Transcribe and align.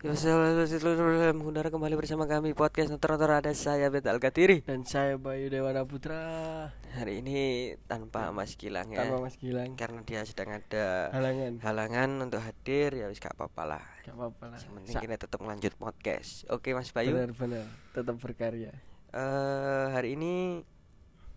Mengundara 0.00 1.68
kembali 1.68 1.92
bersama 1.92 2.24
kami 2.24 2.56
podcast 2.56 2.88
Notor-Notor 2.88 3.44
ada 3.44 3.52
saya 3.52 3.92
Bet 3.92 4.08
Alkatiri 4.08 4.64
dan 4.64 4.80
saya 4.88 5.20
Bayu 5.20 5.52
Dewana 5.52 5.84
Putra. 5.84 6.72
Hari 6.96 7.20
ini 7.20 7.76
tanpa 7.84 8.32
Mas 8.32 8.56
Gilang 8.56 8.88
ya. 8.96 9.04
Tanpa 9.04 9.28
Mas 9.28 9.36
Gilang. 9.36 9.76
Karena 9.76 10.00
dia 10.00 10.24
sedang 10.24 10.56
ada 10.56 11.12
halangan. 11.12 11.60
halangan 11.60 12.10
untuk 12.16 12.40
hadir 12.40 12.96
ya 12.96 13.12
wis 13.12 13.20
gak 13.20 13.36
apa-apa 13.36 13.76
lah. 13.76 13.84
Gak 14.08 14.16
apa-apa 14.16 14.56
lah. 14.56 14.58
Yang 14.64 14.72
penting 14.72 14.96
kita 15.04 15.16
tetap 15.20 15.36
melanjut 15.44 15.76
podcast. 15.76 16.48
Oke 16.48 16.72
Mas 16.72 16.96
Bayu. 16.96 17.12
Benar-benar. 17.12 17.68
Tetap 17.92 18.16
berkarya. 18.16 18.72
Eh 19.12 19.86
hari 19.92 20.16
ini 20.16 20.64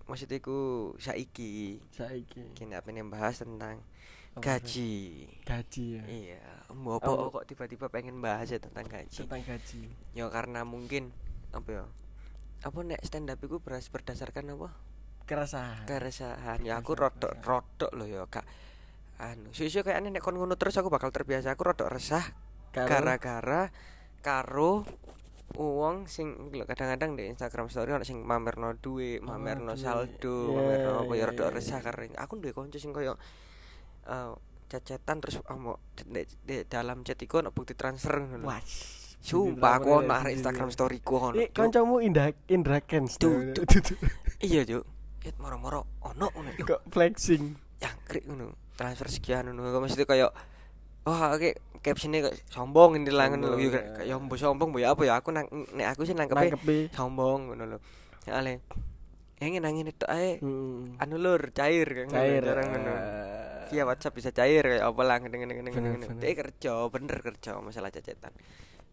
maksudku 0.08 0.96
saiki. 1.04 1.84
Saiki. 1.92 2.56
Kita 2.56 2.80
pengen 2.80 3.12
bahas 3.12 3.44
tentang 3.44 3.84
gaji 4.42 4.94
gaji 5.46 5.84
ya 6.00 6.04
Iya, 6.10 6.46
mbok 6.74 7.06
Oh. 7.06 7.30
kok 7.30 7.46
tiba-tiba 7.46 7.92
pengen 7.92 8.18
bahas 8.18 8.50
ya 8.50 8.58
tentang 8.58 8.90
gaji 8.90 9.14
tentang 9.26 9.44
gaji 9.46 9.82
Ya 10.18 10.26
karena 10.34 10.66
mungkin 10.66 11.14
apa 11.54 11.70
ya? 11.70 11.84
Apa 12.64 12.80
nek 12.82 13.04
stand 13.06 13.30
up 13.30 13.44
beras 13.62 13.92
berdasarkan 13.94 14.58
apa? 14.58 14.74
keresahan 15.24 15.88
Keresahan. 15.88 16.60
Ya 16.68 16.80
aku 16.80 17.00
rodok 17.00 17.40
rodok 17.44 17.92
loh 17.96 18.04
ya, 18.04 18.28
Kak. 18.28 18.44
Anu, 19.24 19.56
susu 19.56 19.86
kayak 19.86 20.04
nek 20.04 20.20
kon 20.20 20.36
ngono 20.36 20.60
terus 20.60 20.76
aku 20.76 20.92
bakal 20.92 21.14
terbiasa. 21.14 21.56
Aku 21.56 21.64
rodok 21.64 21.88
resah 21.88 22.34
gara-gara 22.74 23.70
karo 24.26 24.84
uang 25.54 26.10
sing 26.10 26.50
kadang-kadang 26.66 27.14
di 27.14 27.30
Instagram 27.30 27.70
story 27.70 27.94
ono 27.94 28.02
sing 28.02 28.26
mamerno 28.26 28.74
duit, 28.74 29.22
mamerno 29.22 29.78
saldo, 29.78 30.50
Iya, 30.50 30.58
mamerno 30.58 30.92
apa 31.06 31.14
ya 31.14 31.18
iya, 31.22 31.26
rodok 31.30 31.48
iya. 31.52 31.56
resah 31.56 31.80
karena 31.86 32.18
aku 32.18 32.42
duwe 32.42 32.52
kanca 32.58 32.82
sing 32.82 32.90
koyo 32.90 33.22
eh 34.08 34.32
cecetan 34.68 35.22
terus 35.22 35.38
amo 35.46 35.78
di, 35.94 36.26
di 36.42 36.66
dalam 36.66 37.06
chat 37.06 37.22
iku 37.22 37.46
ono 37.46 37.54
bukti 37.54 37.78
transfer 37.78 38.18
ngono 38.18 38.42
lho. 38.42 38.48
wah 38.50 38.62
Sumpah 39.24 39.80
aku 39.80 40.04
ono 40.04 40.12
arek 40.20 40.36
Instagram 40.36 40.68
story 40.68 41.00
ku 41.00 41.16
ono. 41.16 41.40
Cuk. 41.40 41.56
kancamu 41.56 42.04
Indra 42.04 42.28
Indra 42.52 42.84
Kens. 42.84 43.16
Iya, 44.44 44.68
Juk. 44.68 44.84
It 45.24 45.40
moro-moro 45.40 45.88
ono 46.04 46.28
ngono. 46.28 46.52
Kok 46.60 46.92
flexing 46.92 47.56
Jangkrik 47.80 48.28
ngono. 48.28 48.52
Transfer 48.76 49.08
sekian 49.08 49.48
ngono. 49.48 49.72
Kok 49.72 49.82
mesti 49.88 50.04
kayak 50.04 50.32
Wah, 51.08 51.36
oke 51.36 51.56
captionnya 51.80 52.32
kayak 52.32 52.36
sombong 52.52 53.00
ini 53.00 53.12
lah 53.16 53.32
ngono 53.32 53.56
lho. 53.56 53.60
Sombong, 53.60 53.72
Ya, 53.72 53.80
ya. 53.80 53.96
Kayak 53.96 54.18
mbok 54.28 54.38
sombong 54.40 54.68
mbok 54.76 54.82
ya 54.84 54.90
apa 54.92 55.02
ya 55.08 55.14
aku 55.20 55.30
nang 55.32 55.48
nek 55.72 55.88
aku 55.96 56.02
sih 56.04 56.16
nangkepe 56.16 56.44
nangkepi 56.44 56.78
sombong 56.92 57.40
ngono 57.48 57.64
lho. 57.64 57.78
Ya 58.28 58.44
ale. 58.44 58.60
Yang 59.40 59.64
nangin 59.64 59.88
itu 59.88 60.06
ae 60.12 60.40
Hmm. 60.44 61.00
anu 61.00 61.16
lur 61.16 61.52
cair 61.56 61.88
kan 61.88 62.08
cair 62.12 62.44
ngono. 62.44 62.94
Eh, 63.74 63.82
Via 63.82 63.90
WhatsApp 63.90 64.14
bisa 64.14 64.30
cair 64.30 64.62
kayak 64.62 64.86
apa 64.86 65.02
lah 65.02 65.18
ngene 65.18 65.36
ngene 65.36 65.54
ngene 65.58 65.70
ngene. 65.74 66.06
bener. 66.06 66.22
Dia 66.22 66.32
kerja, 66.38 66.74
bener 66.88 67.18
kerja 67.20 67.58
masalah 67.58 67.90
cecetan. 67.90 68.30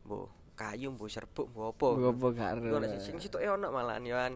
Bu, 0.00 0.24
kayu, 0.56 0.88
bu 0.90 1.04
serbuk, 1.06 1.52
bu 1.52 1.68
apa. 1.68 1.88
Apa 2.08 2.28
karo 2.32 2.58
Iku 2.64 2.76
ono 2.76 2.86
sing 2.96 3.16
situ 3.18 3.36
ono 3.36 3.68
malahan 3.68 4.02
yoan 4.02 4.32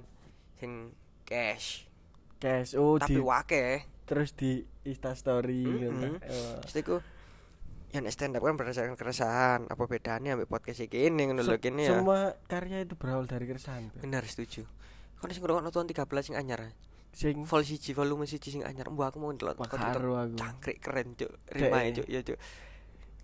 sing 0.56 0.92
cash. 1.24 1.88
cash 2.36 2.76
oh 2.76 3.00
Tapi 3.00 3.16
di 3.16 3.18
wake. 3.18 3.66
terus 4.04 4.36
di 4.36 4.60
Insta 4.84 5.16
story 5.16 5.64
Mm-mm. 5.64 6.20
gitu. 6.68 7.00
Oh. 7.00 7.00
Yang 7.88 8.10
stand 8.12 8.36
up 8.36 8.42
kan 8.42 8.58
berdasarkan 8.58 8.98
keresahan. 8.98 9.60
Apa 9.70 9.86
bedanya 9.86 10.34
ambek 10.34 10.50
podcast 10.50 10.82
iki 10.82 11.08
ini 11.08 11.30
ngono 11.30 11.40
lho 11.40 11.56
kene 11.56 11.88
ya. 11.88 11.96
Semua 11.96 12.36
karya 12.44 12.82
itu 12.82 12.98
berawal 12.98 13.24
dari 13.24 13.46
keresahan. 13.46 13.94
Benar 13.96 14.26
setuju. 14.26 14.66
Kan 15.16 15.30
sing 15.30 15.40
ngrungokno 15.40 15.72
tahun 15.72 15.88
13 15.88 16.04
sing 16.20 16.36
anyar. 16.36 16.74
Sing 17.14 17.46
Vol 17.46 17.62
siji 17.62 17.94
volume 17.94 18.26
siji 18.26 18.50
sing 18.50 18.62
anyar. 18.66 18.90
Mbak 18.90 19.14
aku 19.14 19.18
mau 19.22 19.30
ndelok 19.30 19.54
karo 19.70 20.18
aku. 20.18 20.34
Cangkrik 20.34 20.78
keren, 20.82 21.14
Cuk. 21.14 21.30
Rimae, 21.54 21.94
ya. 21.94 22.02
Cuk. 22.02 22.06
Ya, 22.10 22.20
Cuk. 22.26 22.38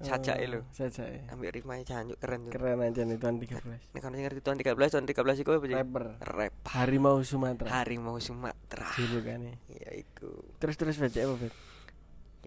Sajake 0.00 0.46
lho. 0.48 0.64
Sajake. 0.72 1.28
Ambek 1.28 1.50
rimae 1.60 1.82
jancuk 1.84 2.16
keren, 2.16 2.46
Cuk. 2.48 2.54
Keren 2.56 2.80
aja 2.80 3.02
nih 3.04 3.18
tahun 3.20 3.36
13. 3.36 3.92
Nek 3.92 4.00
kan 4.00 4.12
ngerti 4.14 4.40
tahun 4.40 4.56
13, 4.62 4.94
tahun 4.96 5.04
13 5.10 5.42
iku 5.44 5.50
apa 5.58 5.66
sih? 5.68 5.76
Rapper. 5.76 6.04
Rap. 6.22 6.54
Harimau 6.72 7.18
Sumatera. 7.20 7.68
Harimau 7.82 8.16
Sumatera. 8.16 8.88
Julukannya. 8.96 9.60
Ya 9.68 9.90
iku. 9.92 10.30
Terus 10.56 10.78
terus 10.80 10.96
baca 10.96 11.18
apa, 11.20 11.34
Bet? 11.36 11.52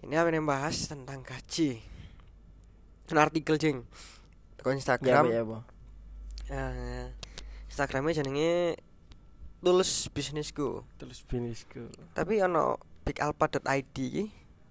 Ini 0.02 0.14
apa 0.18 0.28
yang 0.34 0.48
bahas 0.48 0.76
tentang 0.90 1.22
gaji. 1.22 1.78
Ini 3.04 3.18
artikel 3.20 3.54
jeng. 3.60 3.84
Teko 4.58 4.72
Ya 4.72 4.76
Instagram. 4.80 5.24
ya? 5.30 5.42
Eh, 6.50 7.06
Instagramnya 7.70 8.18
jenenge 8.18 8.80
Tulus 9.64 10.12
Bisnisku. 10.12 10.84
Terus 10.94 11.24
finisku. 11.24 11.88
Tapi 12.12 12.38
ono 12.38 12.76
bigalpa.id 13.02 13.98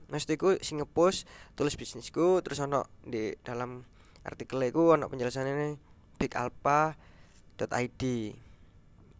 Maksudnya 0.05 0.35
iku 0.35 0.49
sing 0.61 0.77
ngepost 0.77 1.25
Bisnisku 1.57 2.37
terus 2.39 2.59
ono 2.59 2.85
di 3.01 3.33
dalam 3.41 3.81
artikel 4.21 4.61
iku 4.61 4.93
ono 4.93 5.09
penjelasannya 5.09 5.73
bigalpa.id 6.21 8.03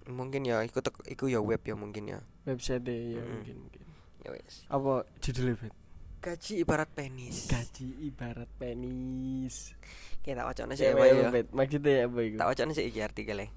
Mungkin 0.04 0.42
ya 0.44 0.60
iku 0.62 0.80
tek- 0.80 1.08
iku 1.08 1.26
ya 1.26 1.40
web 1.40 1.64
ya 1.64 1.74
mungkin 1.74 2.04
ya. 2.08 2.20
Website 2.44 2.84
ya 2.84 3.18
Mm-mm. 3.18 3.40
mungkin 3.40 3.56
mungkin. 3.64 3.82
Ya 4.22 4.30
wes. 4.32 4.68
Apa 4.68 5.08
judulnya, 5.20 5.56
Bet? 5.58 5.74
Gaji 6.20 6.54
ibarat 6.60 6.88
penis. 6.88 7.48
Gaji 7.48 7.88
ibarat 8.04 8.48
penis. 8.56 9.72
Kita 10.20 10.44
wacana 10.44 10.76
sih 10.76 10.88
Ya, 10.88 10.96
ya, 10.96 11.04
ya, 11.04 11.16
ya. 11.24 11.30
Bet? 11.32 11.48
Maksudnya 11.52 12.04
apa 12.04 12.20
itu? 12.20 12.36
Tak 12.36 12.48
wacana 12.48 12.72
sih 12.72 12.84
iki 12.84 13.00
artikelnya. 13.00 13.48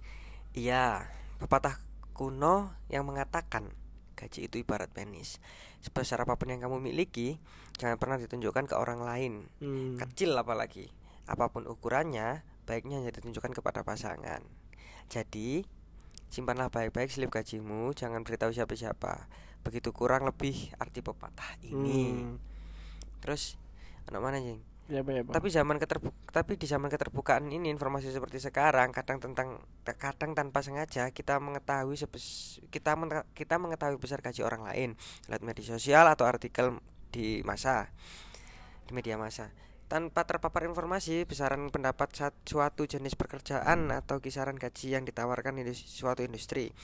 Iya, 0.55 1.11
pepatah 1.37 1.83
kuno 2.17 2.73
yang 2.89 3.05
mengatakan 3.05 3.69
gaji 4.17 4.49
itu 4.49 4.65
ibarat 4.65 4.89
penis. 4.89 5.39
Sebesar 5.85 6.25
apa 6.25 6.41
pun 6.41 6.49
yang 6.49 6.65
kamu 6.65 6.81
miliki, 6.81 7.37
jangan 7.77 8.01
pernah 8.01 8.17
ditunjukkan 8.17 8.73
ke 8.73 8.75
orang 8.75 9.05
lain. 9.05 9.33
Hmm. 9.61 10.01
Kecil 10.01 10.33
apalagi. 10.33 10.89
Apa 11.29 11.53
pun 11.53 11.69
ukurannya, 11.69 12.41
baiknya 12.65 13.05
hanya 13.05 13.13
ditunjukkan 13.13 13.53
kepada 13.53 13.85
pasangan. 13.85 14.41
Jadi, 15.13 15.63
simpanlah 16.33 16.73
baik-baik 16.73 17.13
slip 17.13 17.31
gajimu, 17.31 17.93
jangan 17.93 18.25
beritahu 18.25 18.51
siapa-siapa. 18.51 19.29
Begitu 19.63 19.93
kurang 19.93 20.25
lebih 20.25 20.73
arti 20.81 21.05
pepatah 21.05 21.61
ini. 21.63 22.17
Hmm. 22.17 22.41
Terus, 23.21 23.61
anak 24.09 24.25
mana 24.25 24.41
Jeng? 24.41 24.65
Ya 24.87 25.03
ya? 25.03 25.27
Tapi 25.27 25.49
zaman 25.51 25.83
keterbu 25.83 26.15
tapi 26.31 26.55
di 26.55 26.71
zaman 26.71 26.87
keterbukaan 26.87 27.51
ini 27.51 27.75
informasi 27.75 28.15
seperti 28.15 28.39
sekarang 28.39 28.95
kadang 28.95 29.19
tentang 29.19 29.59
kadang 29.83 30.39
tanpa 30.39 30.63
sengaja 30.63 31.11
kita 31.11 31.43
mengetahui 31.43 31.99
sebes, 31.99 32.59
kita 32.71 32.95
men- 32.95 33.27
kita 33.35 33.59
mengetahui 33.59 33.99
besar 33.99 34.23
gaji 34.23 34.47
orang 34.47 34.63
lain 34.63 34.95
lewat 35.27 35.43
media 35.43 35.67
sosial 35.75 36.07
atau 36.07 36.29
artikel 36.31 36.79
di 37.11 37.43
masa 37.43 37.91
di 38.87 38.95
media 38.95 39.19
masa 39.19 39.51
tanpa 39.87 40.27
terpapar 40.27 40.67
informasi 40.67 41.27
besaran 41.27 41.71
pendapat 41.71 42.11
suatu 42.43 42.83
jenis 42.87 43.15
pekerjaan 43.15 43.91
atau 43.95 44.19
kisaran 44.19 44.59
gaji 44.59 44.99
yang 44.99 45.07
ditawarkan 45.07 45.63
di 45.63 45.75
suatu 45.75 46.27
industri. 46.27 46.75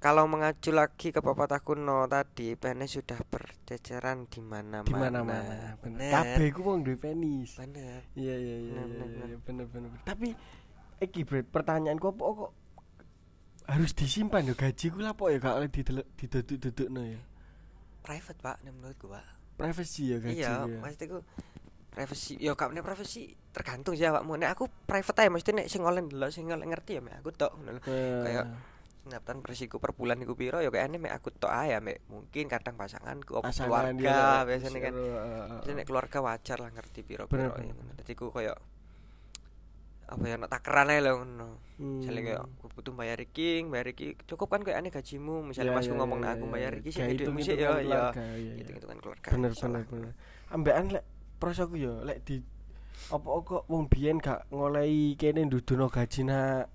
Kalau 0.00 0.24
mengacu 0.24 0.72
lagi 0.72 1.12
ke 1.12 1.20
pepatah 1.20 1.60
kuno 1.60 2.08
tadi, 2.08 2.56
PNS 2.56 3.04
sudah 3.04 3.20
berceceran 3.20 4.24
di 4.32 4.40
mana-mana. 4.40 4.88
di 4.88 4.96
mana-mana. 4.96 5.76
Bener. 5.84 6.00
Bener. 6.00 6.10
Kabeh 6.10 6.48
ku 6.56 6.60
wong 6.64 6.80
duwe 6.88 6.96
penis. 6.96 7.60
Bener. 7.60 8.08
Iya 8.16 8.32
iya 8.32 8.56
iya 8.64 8.80
Bener, 8.80 9.08
iya, 9.12 9.36
bener, 9.44 9.66
iya, 9.68 9.72
bener. 9.76 9.90
Tapi 10.08 10.32
iki 11.04 11.20
Bret, 11.28 11.52
pertanyaanku 11.52 12.16
apa 12.16 12.24
kok 12.32 12.52
harus 13.70 13.92
disimpan 13.94 14.50
ya 14.50 14.54
gaji 14.58 14.86
ku 14.90 14.98
lapo 14.98 15.30
ya 15.30 15.38
gak 15.38 15.54
oleh 15.62 15.70
diduduk-dudukno 15.70 17.02
ya. 17.06 17.20
private 18.02 18.40
pak 18.42 18.56
nih 18.66 18.72
menurutku 18.74 19.06
pak 19.06 19.22
Privacy 19.54 20.10
ya 20.10 20.18
gaji. 20.18 20.40
iya 20.40 20.66
ya. 20.66 20.78
maksudnya 20.80 21.06
ku 21.06 21.18
privacy 21.92 22.32
yo 22.40 22.58
kak 22.58 22.72
nih 22.74 22.82
privacy 22.82 23.36
tergantung 23.54 23.94
sih 23.94 24.08
awakmu 24.10 24.34
nek 24.40 24.58
aku 24.58 24.66
private 24.88 25.22
aja 25.22 25.30
maksudnya 25.30 25.54
nek 25.62 25.68
sing 25.70 25.82
oleh 25.86 26.02
dulu 26.02 26.26
sing 26.34 26.50
oleh 26.50 26.66
ngerti 26.66 26.98
ya 26.98 27.00
mek 27.04 27.22
aku 27.22 27.30
tok 27.30 27.52
ngono 27.60 27.78
lho. 27.78 27.80
Eh, 27.86 28.22
kayak 28.26 28.44
pendapatan 29.00 29.40
persiku 29.40 29.76
per 29.80 29.96
bulan 29.96 30.20
iku 30.20 30.36
piro? 30.36 30.60
Ya 30.60 30.68
kayaknya 30.68 31.00
mek 31.00 31.12
aku 31.16 31.32
tok 31.32 31.50
aja 31.50 31.80
mek 31.80 32.04
mungkin 32.06 32.46
kadang 32.46 32.76
pasanganku 32.76 33.40
pasangan 33.40 33.96
keluarga 33.96 34.44
biasanya 34.44 34.80
kan. 34.84 34.94
Jadi 35.64 35.72
nek 35.76 35.86
keluarga 35.88 36.18
wajar 36.20 36.58
lah 36.60 36.70
ngerti 36.70 37.00
piro 37.02 37.24
piro 37.26 37.50
ngono. 37.50 37.96
dadi 37.96 38.12
ku 38.14 38.28
koyo 38.30 38.54
apa 40.10 40.26
ya 40.26 40.34
nek 40.42 40.50
takaran 40.50 40.90
ae 40.90 40.98
lho 41.00 41.12
ngono. 41.22 41.48
Hmm. 41.80 42.04
misalnya 42.04 42.20
kayak 42.28 42.40
aku 42.44 42.66
butuh 42.76 42.92
bayar 42.92 43.18
iki 43.24 43.64
bayar 43.64 43.86
iki 43.94 44.06
cukup 44.28 44.52
kan 44.52 44.60
kayak 44.66 44.84
aneh 44.84 44.92
gajimu. 44.92 45.40
Misalnya 45.46 45.72
Ya, 45.72 45.76
masku 45.80 45.94
ya, 45.94 45.98
ngomong 46.02 46.18
ya, 46.20 46.24
nah 46.26 46.30
aku 46.36 46.44
ya, 46.44 46.52
bayar 46.52 46.72
ya. 46.74 46.78
iki 46.82 46.88
sih 46.92 47.00
hitung-hitungan 47.00 47.40
sih 47.46 47.54
ya 47.56 47.70
ya. 47.80 48.02
Iya. 48.36 48.64
gitu 48.76 48.84
kan 48.90 48.98
keluarga 49.00 49.28
bener 49.32 49.52
bener 49.56 49.82
bener. 49.88 50.12
Ambekan 50.50 50.86
lek 50.92 51.04
pros 51.40 51.56
aku 51.56 51.74
ya 51.78 51.94
lek 52.04 52.20
di 52.26 52.42
apa 53.08 53.28
kok 53.46 53.64
wong 53.70 53.88
biyen 53.88 54.20
gak 54.20 54.44
ngolehi 54.52 55.16
kene 55.16 55.48
ndudono 55.48 55.88
gaji 55.88 56.20
nak 56.28 56.68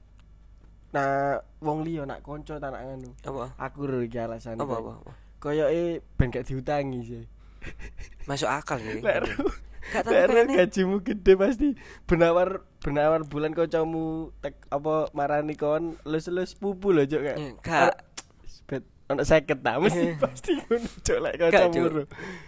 nah 0.96 1.36
wong 1.60 1.84
liya 1.84 2.08
nak 2.08 2.24
kanca 2.24 2.56
tak 2.56 2.72
nak 2.72 2.88
nganu. 2.88 3.12
Apa? 3.22 3.52
Aku 3.60 3.84
lho 3.84 4.00
iki 4.00 4.16
alasan 4.16 4.56
apa 4.56 4.80
apa, 4.80 4.92
apa? 4.96 5.12
koyoke 5.44 6.00
ben 6.16 6.32
gak 6.32 6.48
diutangi 6.48 7.00
sih. 7.04 7.24
Masuk 8.30 8.48
akal 8.48 8.80
sih 8.80 9.04
gak 9.04 9.28
lek 9.28 9.36
kayaknya 9.86 10.66
gajimu 10.66 11.04
gede 11.04 11.34
pasti. 11.36 11.70
Benawar 12.08 12.66
benawar 12.82 13.22
bulan 13.22 13.54
kancamu 13.54 14.34
tek 14.40 14.56
apa 14.72 15.12
marani 15.12 15.54
kon 15.54 16.00
lus-lus 16.08 16.56
pupu 16.56 16.90
lho 16.90 17.06
cok 17.06 17.22
kayak 17.22 17.38
Eh, 17.38 17.52
gak. 17.62 17.94
Bet 18.66 18.82
ono 19.06 19.22
50 19.22 19.62
ta? 19.62 19.78
Mesti 19.78 20.02
Eh. 20.02 20.18
pasti 20.18 20.52
ngono 20.58 20.90
cok 21.06 21.18
lek 21.22 21.34
Gak, 21.38 21.50
kancamu 21.54 21.88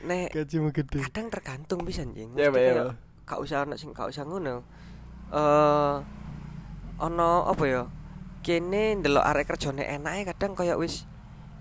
nek 0.07 0.29
gajimu 0.33 0.69
gede. 0.73 0.97
kadang 1.05 1.27
tergantung 1.29 1.79
bisa 1.85 2.01
anjing 2.01 2.33
ya 2.33 2.50
ya. 2.50 2.95
gak 3.27 3.38
usah 3.38 3.67
ono 3.67 3.75
sing 3.77 3.91
gak 3.93 4.09
usah 4.09 4.23
ngono. 4.25 4.63
Eh 5.29 5.95
ono 6.97 7.29
apa 7.45 7.63
ya? 7.67 7.83
Kene 8.47 8.95
ndelok 8.95 9.27
arek 9.27 9.51
kerjane 9.51 9.83
enake 9.83 10.31
kadang 10.31 10.55
kaya 10.55 10.79
wis 10.79 11.03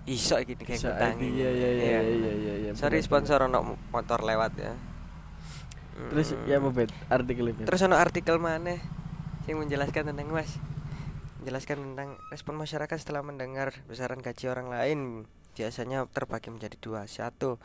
iso 0.07 0.39
iki 0.39 0.55
kayak 0.55 0.79
ngutangi. 0.79 1.27
iya 1.35 1.49
iya 1.51 1.69
iya 1.75 1.99
iya 1.99 2.31
iya 2.31 2.53
iya 2.63 2.71
Sorry 2.79 3.03
bener, 3.03 3.07
sponsor 3.11 3.43
ono 3.43 3.75
motor 3.91 4.23
lewat 4.23 4.55
ya. 4.55 4.71
terus 6.15 6.31
Mm. 6.31 6.47
ya 6.47 6.55
apa 6.63 6.69
bet 6.71 6.91
artikelnya 7.11 7.53
bet 7.59 7.65
Terus 7.67 7.81
ono 7.83 7.99
artikel 7.99 8.39
mana 8.39 8.79
yang 9.51 9.59
menjelaskan 9.59 10.15
tentang 10.15 10.31
Mas? 10.31 10.55
Menjelaskan 11.43 11.77
tentang 11.91 12.09
respon 12.31 12.55
masyarakat 12.55 12.95
setelah 13.03 13.19
mendengar 13.19 13.75
besaran 13.91 14.23
gaji 14.23 14.47
orang 14.47 14.71
lain 14.71 14.99
biasanya 15.57 16.07
terbagi 16.07 16.53
menjadi 16.53 16.77
dua. 16.79 17.03
Satu, 17.09 17.57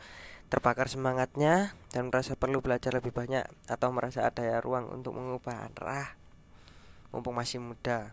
terbakar 0.51 0.89
semangatnya 0.91 1.77
dan 1.95 2.11
merasa 2.11 2.33
perlu 2.35 2.59
belajar 2.59 2.91
lebih 2.91 3.13
banyak 3.15 3.45
atau 3.69 3.87
merasa 3.95 4.27
ada 4.27 4.43
ya 4.43 4.59
ruang 4.59 4.89
untuk 4.91 5.15
mengubah 5.15 5.69
arah 5.71 6.17
mumpung 7.13 7.37
masih 7.37 7.61
muda. 7.61 8.11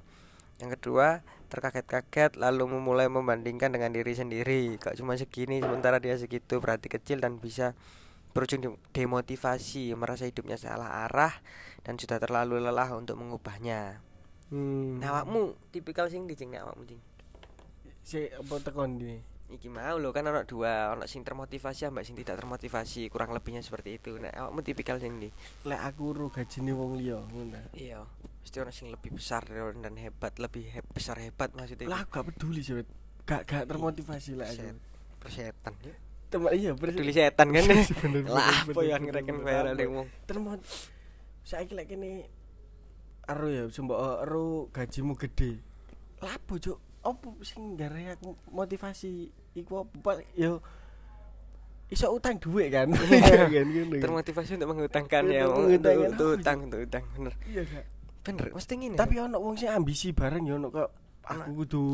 Yang 0.60 0.76
kedua, 0.76 1.24
terkaget-kaget 1.48 2.36
lalu 2.36 2.76
memulai 2.76 3.08
membandingkan 3.08 3.72
dengan 3.72 3.90
diri 3.90 4.12
sendiri. 4.12 4.76
Kok 4.76 4.94
cuma 5.00 5.16
segini 5.16 5.58
sementara 5.58 5.96
dia 5.96 6.14
segitu 6.20 6.60
berarti 6.60 6.92
kecil 6.92 7.18
dan 7.24 7.40
bisa 7.40 7.72
berujung 8.30 8.60
dem- 8.62 8.80
demotivasi, 8.94 9.90
merasa 9.98 10.28
hidupnya 10.28 10.54
salah 10.54 11.08
arah 11.08 11.34
dan 11.82 11.98
sudah 11.98 12.22
terlalu 12.22 12.62
lelah 12.62 12.92
untuk 12.94 13.18
mengubahnya. 13.18 13.98
hmm. 14.54 15.02
Nah, 15.02 15.16
awakmu 15.16 15.56
tipikal 15.74 16.06
sing 16.06 16.28
di 16.28 16.36
nek 16.46 16.62
awakmu 16.62 16.84
cing. 16.86 17.02
si 18.00 18.26
apa 18.32 18.56
tekon 18.64 18.96
ini 18.96 19.20
Iki 19.50 19.66
mau 19.66 19.98
lo 19.98 20.14
kan 20.14 20.22
ono 20.30 20.46
dua, 20.46 20.94
ono 20.94 21.10
sing 21.10 21.26
termotivasi 21.26 21.90
ambek 21.90 22.06
sing 22.06 22.14
tidak 22.14 22.38
termotivasi, 22.38 23.10
kurang 23.10 23.34
lebihnya 23.34 23.66
seperti 23.66 23.98
itu. 23.98 24.14
Nek 24.14 24.30
awakmu 24.30 24.62
tipikal 24.62 25.02
sing 25.02 25.18
di. 25.18 25.26
lek 25.66 25.80
aku 25.90 26.14
ro 26.14 26.26
gajine 26.30 26.70
wong 26.70 27.02
liya 27.02 27.18
ngono 27.18 27.58
Iya, 27.74 28.06
mesti 28.40 28.56
ono 28.56 28.72
sing 28.72 28.88
lebih 28.88 29.12
besar 29.12 29.44
dan 29.46 29.94
hebat, 29.94 30.32
lebih 30.37 30.64
he- 30.66 30.90
besar 30.90 31.16
hebat 31.16 31.52
maksudnya. 31.52 31.87
lah 31.87 32.02
gak 32.04 32.25
peduli 32.26 32.60
sih 32.60 32.81
gak 33.22 33.44
gak 33.44 33.64
termotivasi 33.69 34.34
lah 34.34 34.48
Set- 34.48 34.81
persetan. 35.20 35.76
ya. 35.81 35.94
teman 36.31 36.50
iya 36.54 36.70
Peduli 36.72 37.10
setan 37.10 37.50
kan. 37.50 37.64
Lah, 38.31 38.62
apa 38.62 38.81
yang 38.81 39.02
ngereken 39.02 39.42
bayaran 39.42 39.75
apa? 39.75 39.82
wong. 39.84 40.06
termot 40.25 40.62
saiki 41.42 41.75
lek 41.75 41.90
kene 41.90 42.31
ero 43.26 43.46
ya 43.46 43.66
sembok 43.66 43.98
ero 44.22 44.46
gajimu 44.70 45.19
gede 45.19 45.58
lapo 46.19 46.54
cuk 46.56 46.78
opo 47.02 47.34
sing 47.42 47.75
gare 47.75 48.14
aku 48.14 48.38
motivasi 48.46 49.26
iku 49.54 49.82
apa 49.82 50.22
yo 50.32 50.62
iso 51.88 52.06
utang 52.08 52.38
duit 52.38 52.70
kan 52.75 52.87
kan 52.94 53.66
ngono 53.66 53.90
kan. 53.90 54.00
Termotivasi 54.00 54.50
untuk 54.54 54.70
mengutangkan 54.70 55.22
ya, 55.26 55.50
untuk, 55.50 55.90
apa, 55.90 56.25
utang, 56.38 56.56
untuk 56.62 56.78
utang, 56.87 57.02
bener. 57.10 57.34
iya 57.50 57.62
Bener, 58.20 58.52
mesti 58.52 58.75
ngene. 58.76 58.96
tapi 59.00 59.17
ono 59.17 59.40
wong 59.40 59.56
sing 59.56 59.72
ambisi 59.72 60.12
bareng 60.12 60.44
ya 60.44 60.61
ono 60.61 60.69
kok 60.69 60.90
aku 61.25 61.50
kudu 61.64 61.84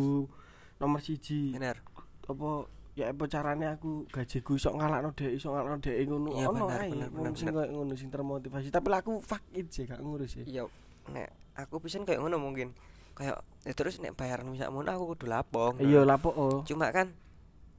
nomor 0.82 0.98
siji 0.98 1.54
bener. 1.54 1.78
apa 2.26 2.66
ya 2.98 3.12
apa 3.14 3.24
carane 3.30 3.70
aku 3.70 4.08
gajiku 4.10 4.58
iso 4.58 4.74
ngalakno 4.74 5.14
dhek 5.14 5.38
iso 5.38 5.54
ngalakno 5.54 5.78
dhek 5.78 5.96
ngono 6.08 6.28
Iya, 6.34 6.46
ono 6.50 6.66
ae 6.72 6.90
wong 7.14 7.34
sing 7.36 7.52
koyo 7.54 7.68
ngono 7.70 7.94
sing 7.94 8.08
termotivasi 8.10 8.74
tapi 8.74 8.88
aku 8.90 9.22
fuck 9.22 9.44
it 9.54 9.70
sih 9.70 9.86
gak 9.86 10.02
ngurus 10.02 10.34
sih 10.34 10.44
Iya, 10.48 10.66
nek 11.14 11.30
aku 11.54 11.78
pisan 11.80 12.02
kayak 12.04 12.20
ngono 12.20 12.36
mungkin. 12.42 12.74
Kayak 13.16 13.40
ya 13.64 13.72
terus 13.72 13.96
nek 14.02 14.12
bayaran 14.12 14.48
misal 14.50 14.68
ngono 14.74 14.90
aku 14.92 15.04
kudu 15.16 15.24
lapong. 15.30 15.80
iya 15.80 16.04
lapo 16.04 16.32
oh 16.34 16.60
Cuma 16.68 16.92
kan 16.92 17.14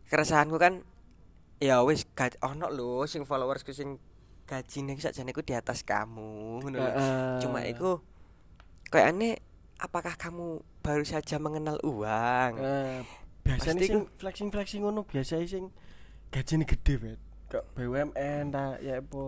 keresahanku 0.07 0.57
kan 0.57 0.81
ya 1.59 1.81
wis 1.83 2.05
gaj 2.15 2.37
ono 2.41 2.69
lho 2.71 3.03
sing 3.09 3.25
followersku 3.27 3.73
sing 3.73 3.97
gajine 4.47 4.95
sakjane 4.95 5.35
iku 5.35 5.43
di 5.43 5.53
atas 5.53 5.83
kamu 5.83 6.63
ngono. 6.63 6.77
Heeh. 6.79 7.41
Cuma 7.43 7.65
iku 7.67 7.99
kayaknya 8.87 9.37
apakah 9.77 10.13
kamu 10.13 10.47
baru 10.79 11.03
saja 11.03 11.37
mengenal 11.37 11.77
uang? 11.81 12.51
Eh, 12.55 13.01
biasanya 13.43 13.77
Pasti 13.77 13.87
sing 13.87 14.01
flexing 14.15 14.49
flexing 14.49 14.81
ngono 14.81 15.01
biasanya 15.03 15.47
sing 15.47 15.63
gajine 16.27 16.63
gede 16.63 16.93
bet 16.97 17.19
kok 17.47 17.63
BUMN 17.73 18.51
ta 18.51 18.75
ya 18.77 18.99
apa 18.99 19.21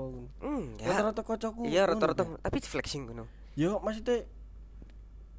Hmm, 0.44 0.76
ya. 0.76 0.92
rata-rata 0.92 1.22
kocokku 1.24 1.64
Iya 1.64 1.88
rata-rata 1.88 2.28
tapi 2.38 2.60
flexing 2.60 3.08
ngono. 3.08 3.32
yo 3.56 3.80
maksudnya 3.80 4.28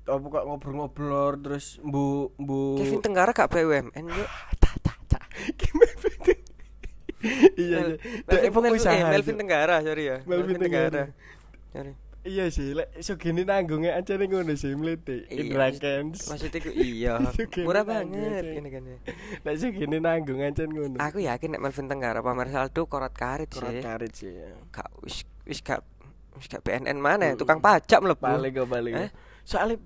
apa 0.02 0.26
kok 0.26 0.44
ngobrol-ngobrol 0.48 1.36
terus 1.38 1.76
mbu 1.80 2.32
mbu 2.40 2.80
Kevin 2.80 3.00
Tenggara 3.04 3.30
gak 3.30 3.52
BUMN 3.52 3.92
yuk. 4.08 4.28
tak 4.64 4.74
tak 4.80 4.98
tak 5.06 5.24
iya 7.60 7.78
iya. 7.84 8.48
Melvin, 9.12 9.36
eh. 9.36 9.38
Tenggara, 9.44 9.84
sorry 9.84 10.04
ya. 10.08 10.16
Melvin 10.24 10.56
Tenggara. 10.56 11.12
Sorry. 11.68 11.92
Iya 12.22 12.46
sih 12.46 12.72
lek 12.72 12.92
iso 12.94 13.14
gini 13.14 13.42
nanggungnya 13.42 13.94
aja 13.94 14.12
nih 14.12 14.26
ngono 14.26 14.52
sih 14.52 14.72
mlete 14.72 15.24
Indra 15.26 15.66
maksud- 15.66 15.80
Kens 15.80 16.18
Maksudnya 16.26 16.58
ku 16.58 16.70
iya, 16.90 17.14
murah 17.60 17.80
nanggung, 17.82 18.20
banget 18.20 18.44
gini 18.52 18.68
kan. 18.68 18.82
ya. 18.84 18.96
lek 19.40 19.52
iso 19.54 19.66
gini 19.70 19.96
nanggung 19.98 20.38
aja 20.38 20.62
ngono 20.62 20.96
Aku 20.98 21.18
yakin 21.18 21.48
nek 21.50 21.62
Melvin 21.62 21.86
Tenggara 21.86 22.20
pamer 22.20 22.48
saldo 22.48 22.84
korot 22.84 23.10
karit 23.10 23.48
sih. 23.48 23.80
karit 23.80 24.12
sih 24.12 24.30
ya. 24.30 24.52
Gak 24.70 24.88
wis 25.00 25.24
wis 25.42 25.60
gak 25.60 25.80
wis 26.32 26.46
gak 26.46 26.60
BNN 26.60 26.96
mana 26.96 27.24
ya, 27.26 27.34
Mm. 27.34 27.40
tukang 27.40 27.58
pajak 27.58 27.98
mlebu. 27.98 28.20
balik 28.20 28.52
kok 28.54 28.68
balik 28.68 28.92
Eh? 28.94 29.10
soalnya 29.42 29.80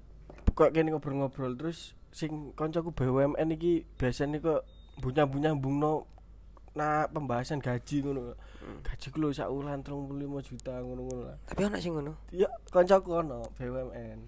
kok 0.49 0.71
kene 0.71 0.91
ngobrol-ngobrol 0.91 1.55
terus 1.55 1.95
sing 2.11 2.53
koncoku 2.53 2.91
BUMN 2.91 3.49
iki 3.53 3.87
biasanya 3.93 4.39
kok 4.39 4.63
bunya-bunya 4.97 5.51
bungno 5.53 6.07
nah 6.75 7.07
pembahasan 7.07 7.59
gaji 7.59 8.03
ngono 8.03 8.35
Hmm. 8.57 8.81
gaji 8.81 9.07
ku 9.09 9.19
lho 9.19 9.29
sak 9.29 9.47
wulan 9.47 9.79
35 9.79 10.17
juta 10.43 10.73
ngono-ngono 10.75 11.23
lah 11.27 11.37
Tapi 11.45 11.61
ana 11.63 11.77
sing 11.77 11.93
ngono. 11.93 12.17
ya 12.31 12.49
koncoku 12.67 13.13
ono 13.15 13.45
BUMN 13.55 14.19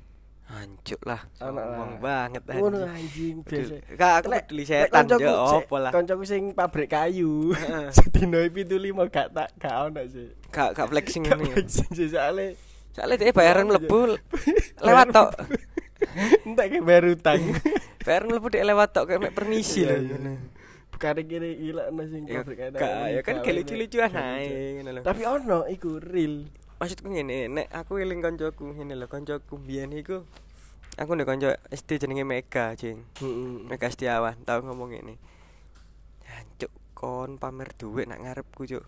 Hancur 0.47 1.01
lah. 1.03 1.25
Lah. 1.35 1.49
Sombong 1.49 1.99
banget 1.99 2.43
ngono 2.47 2.85
anjing. 2.85 2.93
anjing 2.93 3.37
biasa 3.43 3.75
Kak 3.97 4.13
aku 4.15 4.29
peduli 4.31 4.63
setan 4.63 5.09
sik- 5.09 5.25
opo 5.27 5.77
lah. 5.77 5.89
koncoku 5.91 6.23
sing 6.23 6.53
pabrik 6.53 6.87
kayu 6.87 7.57
sedino 7.97 8.39
pitu 8.47 8.77
lima 8.77 9.09
gak 9.09 9.33
tak 9.33 9.49
gak 9.57 9.75
ono 9.87 10.05
sih 10.05 10.29
Gak 10.49 10.71
gak 10.75 10.87
flexing 10.87 11.25
ngene. 11.25 11.51
flexing 11.51 11.91
sih 11.91 12.07
soalnya 12.07 12.53
Soalnya 12.93 13.17
dia 13.19 13.33
bayaran 13.33 13.67
mlebu 13.67 14.21
lewat 14.87 15.07
tok. 15.11 15.33
entek 16.47 16.67
kayak 16.71 16.85
bayar 16.85 17.05
utang 17.11 17.41
Bayaran 17.99 18.29
mlebu 18.29 18.47
dia 18.49 18.63
lewat 18.63 18.93
tok 18.93 19.09
kayak 19.09 19.33
permisi 19.33 19.83
lho 19.83 19.97
Bukan 20.97 21.21
gini 21.29 21.49
gila 21.61 21.93
no 21.93 22.03
sing 22.09 22.25
pabrik 22.25 22.57
kayu 22.57 22.73
gak 22.73 23.05
ya 23.13 23.21
kan 23.21 23.35
Gak, 23.37 23.45
kayak 23.45 23.57
lucu-lucuan 23.61 24.11
gak 24.17 24.29
ae 24.41 24.81
ngono 24.81 24.91
lho. 24.97 25.03
Tapi 25.05 25.23
ono 25.29 25.59
iku 25.69 26.01
real. 26.01 26.49
maksudku 26.77 27.09
ngene 27.09 27.49
nek 27.53 27.69
aku 27.73 28.01
eling 28.01 28.21
koncoku 28.21 28.73
ngene 28.77 28.97
lho 28.97 29.09
koncoku 29.09 29.57
biyen 29.61 29.93
iku 29.97 30.25
aku 30.97 31.13
nek 31.13 31.29
konco 31.29 31.49
SD 31.73 32.01
jenenge 32.01 32.25
Mega 32.25 32.73
jing 32.77 33.05
Heeh. 33.21 33.65
Mega 33.69 33.89
Setiawan 33.93 34.41
tau 34.45 34.61
ngomong 34.65 34.93
ngene 34.93 35.17
Jancuk 36.25 36.73
kon 36.97 37.37
pamer 37.37 37.73
duit 37.77 38.09
nak 38.09 38.25
ngarepku 38.25 38.65
cuk 38.65 38.85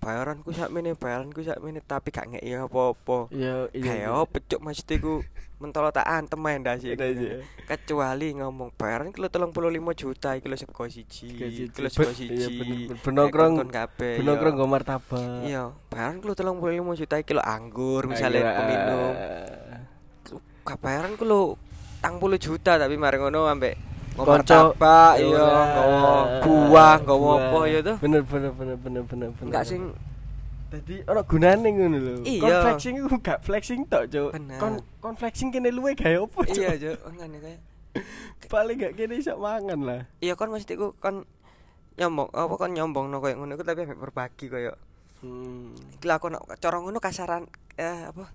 bayaranku 0.00 0.48
sakmene 0.50 0.96
bayaranku 0.96 1.44
sakmene 1.44 1.84
tapi 1.84 2.08
gak 2.08 2.32
ngeki 2.32 2.56
apa-apa 2.56 3.28
Iya, 3.30 3.68
iya. 3.70 3.84
kayak 3.84 4.10
apa 4.16 4.36
cuk 4.40 4.60
maksudku 4.60 5.14
mentolo 5.60 5.92
tak 5.92 6.08
antem 6.08 6.40
ae 6.40 6.56
ndas 6.56 6.80
iki. 6.80 6.96
Iya, 6.96 7.06
iya. 7.12 7.36
kecuali 7.68 8.32
ngomong 8.32 8.72
bayaran 8.74 9.12
kilo 9.12 9.28
35 9.28 9.52
juta 9.92 10.32
iki 10.32 10.48
lho 10.48 10.56
sego 10.56 10.88
siji 10.88 11.36
kilo 11.68 11.88
sego 11.92 12.10
siji 12.10 12.32
iya. 12.32 12.96
Benongkrong- 12.96 13.60
Benongkrong 14.16 14.52
iya. 14.52 14.58
nggo 14.58 14.66
martabak. 14.66 15.44
Iya, 15.44 15.62
bayaran 15.92 16.16
kulo 16.18 16.32
35 16.32 16.96
juta 16.96 17.14
iki 17.20 17.32
lho 17.36 17.44
anggur 17.44 18.08
misalnya 18.08 18.56
peminum. 18.56 19.12
Kabayaran 20.60 21.16
kulo 21.16 21.60
40 22.00 22.40
juta 22.40 22.80
tapi 22.80 22.96
mari 22.96 23.20
ngono 23.20 23.44
ambek 23.44 23.76
Konco 24.16 24.26
martabak 24.32 25.16
ya 25.16 25.28
iya, 25.28 25.44
nggawa 25.44 26.09
buah, 26.70 26.96
Buah. 27.02 27.38
apa 27.50 27.58
ya 27.66 27.78
tuh. 27.82 27.96
Bener 27.98 28.22
bener 28.22 28.50
bener 28.54 28.76
bener 28.78 29.02
bener 29.02 29.28
bener. 29.34 29.46
Enggak 29.50 29.64
sing 29.66 29.82
Dadi 30.70 31.02
ono 31.02 31.20
gunane 31.26 31.66
ngono 31.66 31.98
lho. 31.98 32.12
Iya. 32.22 32.40
Kon 32.46 32.54
flexing 32.62 32.94
iku 33.02 33.16
gak 33.18 33.38
flexing 33.42 33.80
tok, 33.90 34.06
Cuk. 34.06 34.30
Bener. 34.38 34.58
Kon 34.62 34.72
kon 35.02 35.14
flexing 35.18 35.50
kene 35.50 35.74
luwe 35.74 35.98
gawe 35.98 36.22
opo, 36.22 36.46
Cuk? 36.46 36.54
iya 36.54 36.78
jo 36.78 36.94
ngene 37.10 37.42
kayak. 37.42 37.60
Paling 38.46 38.78
gak 38.78 38.94
kene 38.94 39.18
iso 39.18 39.34
mangan 39.34 39.80
lah. 39.82 40.00
Iya 40.22 40.38
kon 40.38 40.54
mesti 40.54 40.78
ku 40.78 40.94
kon 41.02 41.26
nyombong 41.98 42.30
apa 42.30 42.54
kon 42.54 42.70
nyombong 42.70 43.10
no 43.10 43.18
koyo 43.18 43.34
ngono 43.34 43.58
iku 43.58 43.66
tapi 43.66 43.82
berbagi 43.84 44.46
koyo 44.46 44.72
Hmm. 45.20 45.76
iki 46.00 46.08
lah 46.08 46.16
kon 46.16 46.32
cara 46.32 46.80
ngono 46.80 46.96
kasaran 46.96 47.44
eh 47.76 48.08
apa 48.08 48.32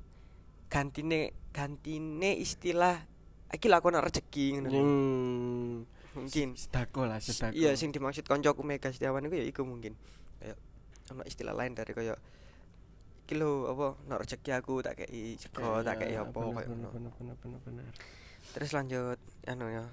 gantine 0.69 1.33
gantine 1.49 2.37
istilah 2.37 3.01
iki 3.49 3.65
lah 3.65 3.81
kon 3.81 3.97
rezeki 3.97 4.59
ngono 4.61 4.69
Hmm. 4.69 5.73
Mungkin 6.15 6.55
Sedako 6.55 7.05
lah, 7.05 7.19
sedako. 7.19 7.53
Iya 7.53 7.75
sing 7.75 7.91
dimaksud 7.91 8.23
koncoku 8.25 8.63
Mega 8.63 8.89
Setiawan 8.89 9.27
iku 9.27 9.35
ya 9.35 9.45
iku 9.45 9.61
mungkin. 9.67 9.93
Kayak 10.39 10.57
ono 11.11 11.21
istilah 11.27 11.53
lain 11.53 11.75
dari 11.75 11.91
kayak 11.91 12.17
iki 13.25 13.33
lho 13.35 13.69
apa 13.73 13.87
nek 14.05 14.21
rezeki 14.21 14.51
aku 14.53 14.85
tak 14.85 15.01
kei 15.01 15.33
sego 15.35 15.81
tak 15.81 15.97
kei 15.97 16.13
apa 16.13 16.29
Bener, 16.29 16.61
kayak 16.61 16.69
bener, 16.69 16.89
ngono. 16.89 16.89
bener 16.93 17.11
bener 17.17 17.35
bener 17.41 17.59
bener. 17.65 17.85
Terus 18.53 18.69
lanjut 18.71 19.19
anu 19.45 19.65
ya. 19.67 19.83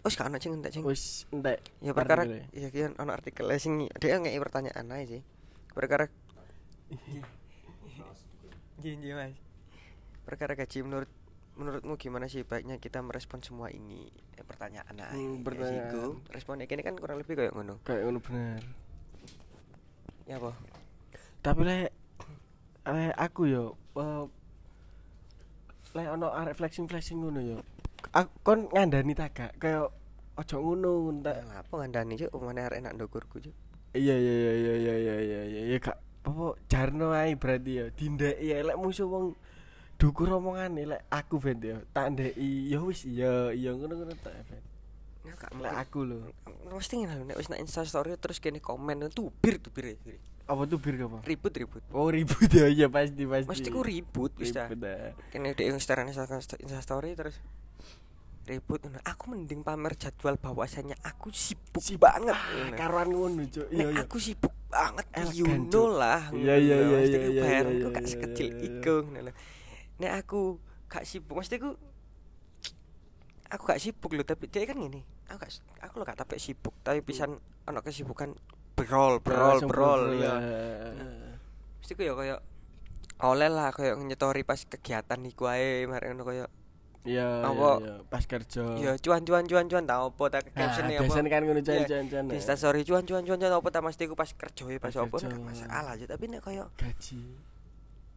Wis 0.00 0.16
gak 0.16 0.32
ono 0.32 0.40
sing 0.40 0.56
entek 0.56 0.72
sing. 0.72 0.82
Wis 0.86 1.28
entek. 1.34 1.60
Ya 1.84 1.92
perkara 1.92 2.24
artikelnya. 2.24 2.46
ya 2.56 2.68
kian 2.72 2.92
ono 2.96 3.10
artikel 3.12 3.44
sing 3.60 3.84
dia 4.00 4.16
ngei 4.16 4.38
pertanyaan 4.40 4.86
aja 4.90 5.18
sih. 5.18 5.22
Perkara 5.76 6.08
Iya 8.80 8.96
iya 8.96 9.14
Mas. 9.14 9.36
perkara 10.24 10.54
gaji 10.54 10.78
menurut 10.80 11.10
menurutmu 11.60 11.94
gimana 11.94 12.24
sih 12.24 12.40
baiknya 12.40 12.80
kita 12.80 12.98
merespon 12.98 13.38
semua 13.38 13.68
ini? 13.68 14.08
Eh, 14.34 14.42
pertanyaan 14.42 14.88
aja 14.90 15.12
Hmm, 15.12 15.38
ya 15.38 15.44
pertanyaan. 15.44 15.92
Go. 15.92 16.04
responnya 16.28 16.64
kini 16.64 16.80
kan 16.80 16.96
kurang 16.96 17.20
lebih 17.20 17.36
kayak 17.36 17.52
ngono. 17.52 17.76
Kayak 17.84 18.08
ngono 18.08 18.18
bener. 18.18 18.62
Ya 20.24 20.40
apa? 20.40 20.56
Tapi 21.40 21.60
lek 21.62 21.90
lek 22.82 23.12
aku 23.14 23.42
yo 23.44 23.64
eh, 23.94 24.24
lek 25.92 26.08
ono 26.08 26.28
arek 26.30 26.54
flexing 26.54 26.86
flexing 26.86 27.20
ngono 27.20 27.40
yo 27.40 27.58
aku 28.10 28.32
kon 28.40 28.60
ngandani 28.70 29.12
ta 29.12 29.28
gak 29.28 29.60
kayak 29.60 29.92
ojo 30.34 30.56
ngono 30.56 30.90
tak 31.20 31.44
apa 31.44 31.74
ngandani 31.76 32.16
cuk? 32.16 32.32
Mana 32.40 32.66
arek 32.66 32.80
enak 32.80 32.96
ndokurku 32.96 33.36
cuk? 33.38 33.54
Iya 33.92 34.14
iya 34.14 34.32
iya 34.32 34.52
iya 34.54 34.74
iya 34.74 34.94
iya 34.96 35.16
iya 35.20 35.40
iya 35.44 35.60
iya 35.66 35.76
gak 35.76 35.98
apa 36.20 36.52
jarno 36.68 37.12
ae 37.12 37.32
berarti 37.34 37.80
ya 37.80 37.84
dindeki 37.90 38.44
ya 38.44 38.60
lek 38.60 38.76
musuh 38.76 39.08
wong 39.08 39.32
dukur 40.00 40.32
omongane 40.32 40.88
lek 40.88 41.04
aku 41.12 41.36
ben 41.36 41.60
yo 41.60 41.76
tak 41.92 42.16
ndeki 42.16 42.72
ya 42.72 42.80
wis 42.80 43.04
iya 43.04 43.52
iya 43.52 43.76
ngono-ngono 43.76 44.16
tak 44.24 44.32
ben. 44.48 44.64
Ya 45.28 45.36
gak 45.36 45.52
lek 45.60 45.76
aku 45.76 46.08
lho. 46.08 46.16
Mesti 46.72 47.04
ngene 47.04 47.20
lho 47.20 47.24
nek 47.28 47.36
wis 47.36 47.52
nak 47.52 47.60
insta 47.60 47.84
story 47.84 48.16
terus 48.16 48.40
kene 48.40 48.64
komen 48.64 49.12
tubir 49.12 49.60
tubir 49.60 50.00
tubir. 50.00 50.16
apa 50.50 50.66
tuh 50.66 50.82
bir 50.82 50.98
apa? 50.98 51.22
Ribut 51.22 51.54
ribut. 51.54 51.82
Oh 51.94 52.10
ribut 52.10 52.50
ya 52.50 52.66
iya 52.66 52.90
pasti 52.90 53.22
pasti. 53.22 53.46
Mesti 53.46 53.68
ku 53.70 53.86
ribut 53.86 54.34
wis 54.40 54.50
ribut 54.50 54.82
dah. 54.82 55.14
kene 55.30 55.54
dek 55.54 55.68
Instagram 55.68 56.10
insta 56.10 56.80
story 56.82 57.14
terus 57.14 57.38
ribut 58.50 58.82
aku 59.06 59.30
mending 59.30 59.62
pamer 59.62 59.94
jadwal 59.94 60.34
bahwasanya 60.34 60.98
aku 61.06 61.30
sibuk 61.30 61.78
Sibuk. 61.78 62.02
banget 62.08 62.34
ah, 62.34 62.72
karuan 62.74 63.14
ngono 63.14 63.46
cuk. 63.46 63.68
Iya 63.70 63.94
iya. 63.94 64.02
aku 64.02 64.16
sibuk 64.18 64.50
banget 64.66 65.06
you 65.38 65.46
Cuk. 65.46 65.70
know 65.70 65.86
lah 65.86 66.34
Iya, 66.34 66.54
iya, 66.58 66.76
iya, 66.82 66.98
iya, 67.04 67.18
ku 67.20 67.30
iya, 67.30 67.42
bayaranku 67.42 67.86
iya, 67.86 67.94
gak 67.94 68.02
iya, 68.02 68.10
sekecil 68.10 68.48
iya, 68.50 68.58
iya. 68.58 69.32
Nek 70.00 70.12
aku 70.18 70.56
gak 70.86 71.04
sibuk 71.04 71.36
mesti 71.36 71.56
ku 71.56 71.76
aku 73.46 73.62
gak 73.66 73.78
sibuk 73.78 74.10
lho 74.10 74.22
tapi 74.22 74.46
dia 74.46 74.64
kan 74.64 74.74
gini 74.74 75.02
aku 75.26 75.38
gak 75.38 75.50
aku 75.80 75.94
lo 75.96 76.04
gak 76.04 76.18
tapi 76.18 76.38
sibuk 76.38 76.74
tapi 76.80 76.98
pisan 77.00 77.36
ono 77.64 77.80
kesibukan 77.80 78.32
berol 78.72 79.20
berol 79.20 79.60
Langsung 79.60 79.68
berol 79.68 80.00
berol, 80.08 80.18
ya 80.18 80.34
ya. 80.40 81.36
mesti 81.78 81.92
ku 81.92 82.02
ya 82.02 82.14
kayak 82.14 82.40
oleh 83.20 83.48
lah 83.48 83.68
kayak 83.68 84.00
nyetori 84.00 84.40
pas 84.40 84.56
kegiatan 84.58 85.20
iku 85.22 85.44
ae 85.46 85.84
mari 85.84 86.08
ngono 86.08 86.24
kayak 86.24 86.50
Iya, 87.00 87.48
iya, 87.48 87.72
iya, 87.80 87.94
pas 88.12 88.20
kerja. 88.28 88.60
ya 88.76 88.92
cuan 89.00 89.24
cuan 89.24 89.48
cuan 89.48 89.64
cuan 89.64 89.88
tau 89.88 90.12
apa 90.12 90.24
tak 90.30 90.52
caption 90.52 90.84
Nah, 90.84 90.92
apa 90.94 91.08
biasanya 91.08 91.30
kan 91.30 91.42
ngono 91.48 91.60
Iya, 91.62 91.84
jan-jan. 91.88 92.28
di 92.28 92.36
Insta 92.36 92.52
story 92.54 92.84
cuan 92.84 93.08
cuan 93.08 93.24
cuan 93.24 93.40
cuan 93.40 93.48
apa 93.50 93.68
tak 93.72 93.80
mesti 93.80 94.04
ku 94.04 94.12
pas 94.12 94.28
kerja 94.28 94.64
ya 94.68 94.76
pas 94.76 94.92
gak 94.92 95.08
masalah 95.40 95.96
aja 95.96 96.04
tapi 96.04 96.28
nek 96.28 96.44
kayak 96.44 96.68
gaji. 96.76 97.40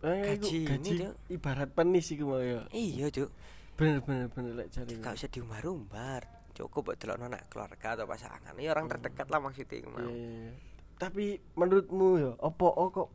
Eh, 0.03 0.35
Gaji 0.35 0.57
ini, 0.59 0.67
gaji 0.67 0.93
Cuk. 0.99 1.13
ibarat 1.31 1.69
penis 1.71 2.11
iku 2.11 2.27
mau 2.27 2.43
ya. 2.43 2.67
iya 2.75 3.07
cuk 3.07 3.31
Bener 3.79 4.03
bener 4.03 4.27
bener 4.29 4.51
lek 4.53 4.67
jare. 4.69 4.99
gak 4.99 5.15
usah 5.15 5.31
diumbar-umbar 5.31 6.27
cukup 6.53 6.91
buat 6.91 6.97
delok 6.99 7.17
anak 7.23 7.47
keluarga 7.49 7.95
atau 7.97 8.05
pasangan 8.05 8.53
ya 8.59 8.69
orang 8.75 8.85
terdekat 8.85 9.31
lah 9.31 9.39
maksudnya 9.39 9.79
iku 9.79 9.89
mau 9.89 10.03
Iya, 10.03 10.11
iya, 10.11 10.29
iya. 10.43 10.53
Tapi 10.93 11.25
menurutmu 11.57 12.07
ya, 12.21 12.31
oh 12.37 12.53
kok 12.91 13.09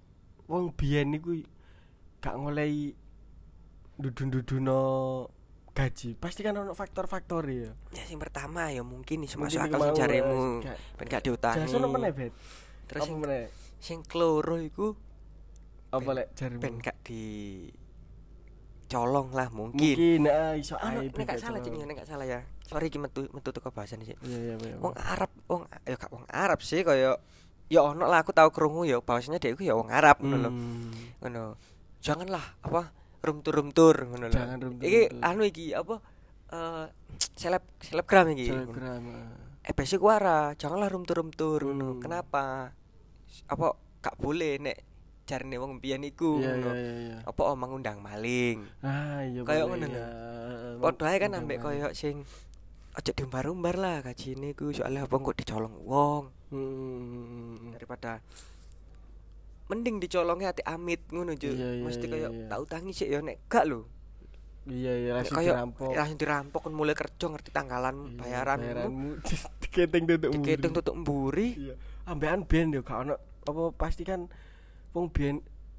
wong 0.49 0.73
biyen 0.75 1.13
niku 1.13 1.39
gak 2.19 2.35
ngolehi 2.35 2.97
dudun-duduno 4.01 4.81
gaji? 5.71 6.19
Pasti 6.19 6.41
kan 6.43 6.57
ono 6.57 6.75
faktor-faktor 6.75 7.45
ya. 7.47 7.71
ya 7.95 8.05
yang 8.11 8.19
pertama 8.19 8.73
ya 8.73 8.83
mungkin 8.83 9.23
nih 9.23 9.31
masuk 9.37 9.61
akal 9.63 9.93
sing 9.93 9.95
jaremu 9.95 10.43
eh, 10.67 10.75
ben 10.99 11.07
gak 11.07 11.23
diutangi 11.23 11.71
terus 12.89 13.05
apa 13.05 13.47
sing, 13.79 14.01
keloro 14.09 14.57
iku 14.59 14.97
Apa 15.91 16.11
lek 16.13 16.27
jaremu? 16.35 16.61
ben 16.61 16.75
gak 16.79 16.97
di 17.03 17.23
colong 18.87 19.29
lah 19.31 19.49
mungkin 19.51 19.81
Mungkin 19.95 20.21
ah, 20.27 20.53
iso 20.55 20.75
ae 20.75 21.07
nek 21.07 21.25
gak 21.27 21.37
salah 21.39 21.61
cing 21.61 21.77
nek 21.77 21.97
gak 21.99 22.09
salah 22.09 22.25
ya 22.25 22.41
sorry 22.63 22.89
iki 22.89 22.97
metu 22.97 23.29
metu 23.31 23.49
teko 23.49 23.69
bahasan 23.69 24.01
sih 24.01 24.17
Iya 24.19 24.39
iya 24.43 24.55
iya. 24.59 24.77
wong 24.79 24.93
Arab 24.95 25.29
wong 25.45 25.63
ya 25.83 25.95
gak 25.95 26.09
wong 26.09 26.25
Arab 26.27 26.61
sih 26.61 26.81
kaya 26.83 27.21
ya 27.67 27.81
ono 27.83 28.05
lah 28.05 28.21
aku 28.23 28.33
tahu 28.33 28.49
krungu 28.49 28.83
ya 28.83 28.97
bahwasanya 28.99 29.37
dia 29.37 29.53
ya 29.55 29.73
wong 29.73 29.89
Arab 29.89 30.17
ngono 30.19 30.37
lho 30.39 30.51
Hmm. 30.51 30.89
ngono 31.21 31.43
janganlah 31.99 32.57
apa 32.63 32.93
room 33.21 33.41
tour 33.41 33.55
room 33.55 33.71
tour 33.71 33.97
ngono 33.99 34.25
lho 34.25 34.33
Jangan 34.35 34.57
tour, 34.59 34.73
iki 34.79 35.01
anu 35.19 35.43
iki 35.43 35.73
apa 35.73 36.01
eh 36.49 36.87
seleb 37.35 37.61
selebgram 37.79 38.33
iki. 38.33 38.49
Telegram. 38.49 39.03
ah. 39.07 39.37
eh 39.61 39.75
basic 39.75 40.01
wara 40.01 40.53
janganlah 40.55 40.89
room 40.89 41.05
tour 41.05 41.21
room 41.21 41.29
tour 41.31 41.61
ngono 41.63 41.93
Hmm. 41.93 42.01
kenapa 42.01 42.73
apa 43.45 43.67
gak 44.01 44.17
boleh 44.17 44.57
nek 44.57 44.88
jarine 45.29 45.55
wong 45.55 45.77
biyen 45.77 46.01
iku 46.03 46.41
Iya 46.41 46.51
ngono 46.55 46.71
iya 46.73 46.93
iya. 46.99 47.17
apa 47.23 47.41
oh 47.43 47.53
mengundang 47.55 48.01
maling 48.01 48.65
Ah 48.81 49.21
iya 49.21 49.45
Kayak 49.45 49.65
ngono 49.67 49.85
ya. 49.87 50.07
Padha 50.79 51.05
ae 51.07 51.19
kan 51.19 51.33
ambek 51.35 51.59
koyo 51.59 51.93
sing 51.93 52.25
aja 52.91 53.13
diumbar-umbar 53.13 53.77
lah 53.77 53.97
gajine 54.01 54.51
ku 54.53 54.73
soalnya 54.73 55.05
apa 55.05 55.15
kok 55.15 55.37
dicolong 55.37 55.77
wong 55.85 56.25
Hmm. 56.49 57.71
daripada 57.71 58.25
mending 59.69 60.01
dicolongnya 60.01 60.49
hati 60.49 60.65
amit 60.65 61.05
ngono. 61.07 61.33
Iya, 61.35 61.53
iya, 61.53 61.69
mesti 61.79 62.01
iya, 62.03 62.11
kayak 62.11 62.31
iya. 62.33 62.47
tak 62.49 62.59
utangi 62.59 62.91
sih 62.91 63.07
ya 63.07 63.21
nek 63.21 63.45
gak 63.47 63.65
lho 63.65 63.85
Iya 64.65 64.93
iya 64.95 65.11
langsung 65.15 65.37
kayak 65.39 65.55
dirampok. 65.55 65.91
langsung 65.91 66.19
dirampok 66.19 66.61
kan 66.63 66.73
mulai 66.73 66.95
kerja 66.95 67.25
ngerti 67.27 67.51
tanggalan 67.51 67.97
Iya, 68.03 68.17
bayaran 68.19 68.59
bayaranmu 68.59 69.11
diketing 69.63 70.05
tutuk 70.07 70.31
diketung 70.35 70.43
mburi. 70.67 70.79
tutup 70.79 70.95
mburi 70.97 71.49
Iya. 71.59 71.75
Ambekan 72.07 72.41
biyen 72.43 72.73
yo 72.73 72.81
gak 72.81 72.99
ono 72.99 73.15
apa 73.43 73.63
pasti 73.75 74.03
kan 74.03 74.29
wong 74.99 75.09
biyen 75.15 75.37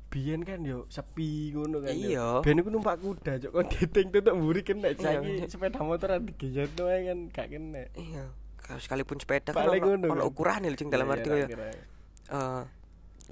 biyen 0.10 0.42
kan 0.42 0.66
yo 0.66 0.90
sepi 0.90 1.54
ngono 1.54 1.86
kan. 1.86 1.94
yo. 1.94 2.02
Iya. 2.10 2.28
Biyen 2.42 2.58
iku 2.64 2.70
numpak 2.74 2.98
kuda 2.98 3.38
cok 3.38 3.52
kon 3.54 3.68
keting 3.70 4.08
tutuk 4.10 4.34
mburi 4.34 4.62
kena 4.66 4.90
Iya, 4.90 5.20
saiki 5.22 5.46
sepeda 5.46 5.80
motor 5.84 6.18
digeyet 6.18 6.74
ae 6.80 7.00
kan 7.06 7.20
gak 7.30 7.48
kena. 7.52 7.84
iya 7.94 8.26
kalau 8.58 8.80
sekalipun 8.82 9.18
sepeda 9.18 9.54
kan 9.54 9.70
ono 9.70 10.24
ukuran 10.26 10.66
lho 10.66 10.78
dalam 10.90 11.10
Iya, 11.10 11.14
arti 11.14 11.30
iya, 11.30 11.46
kira. 11.46 11.68
eh 12.30 12.64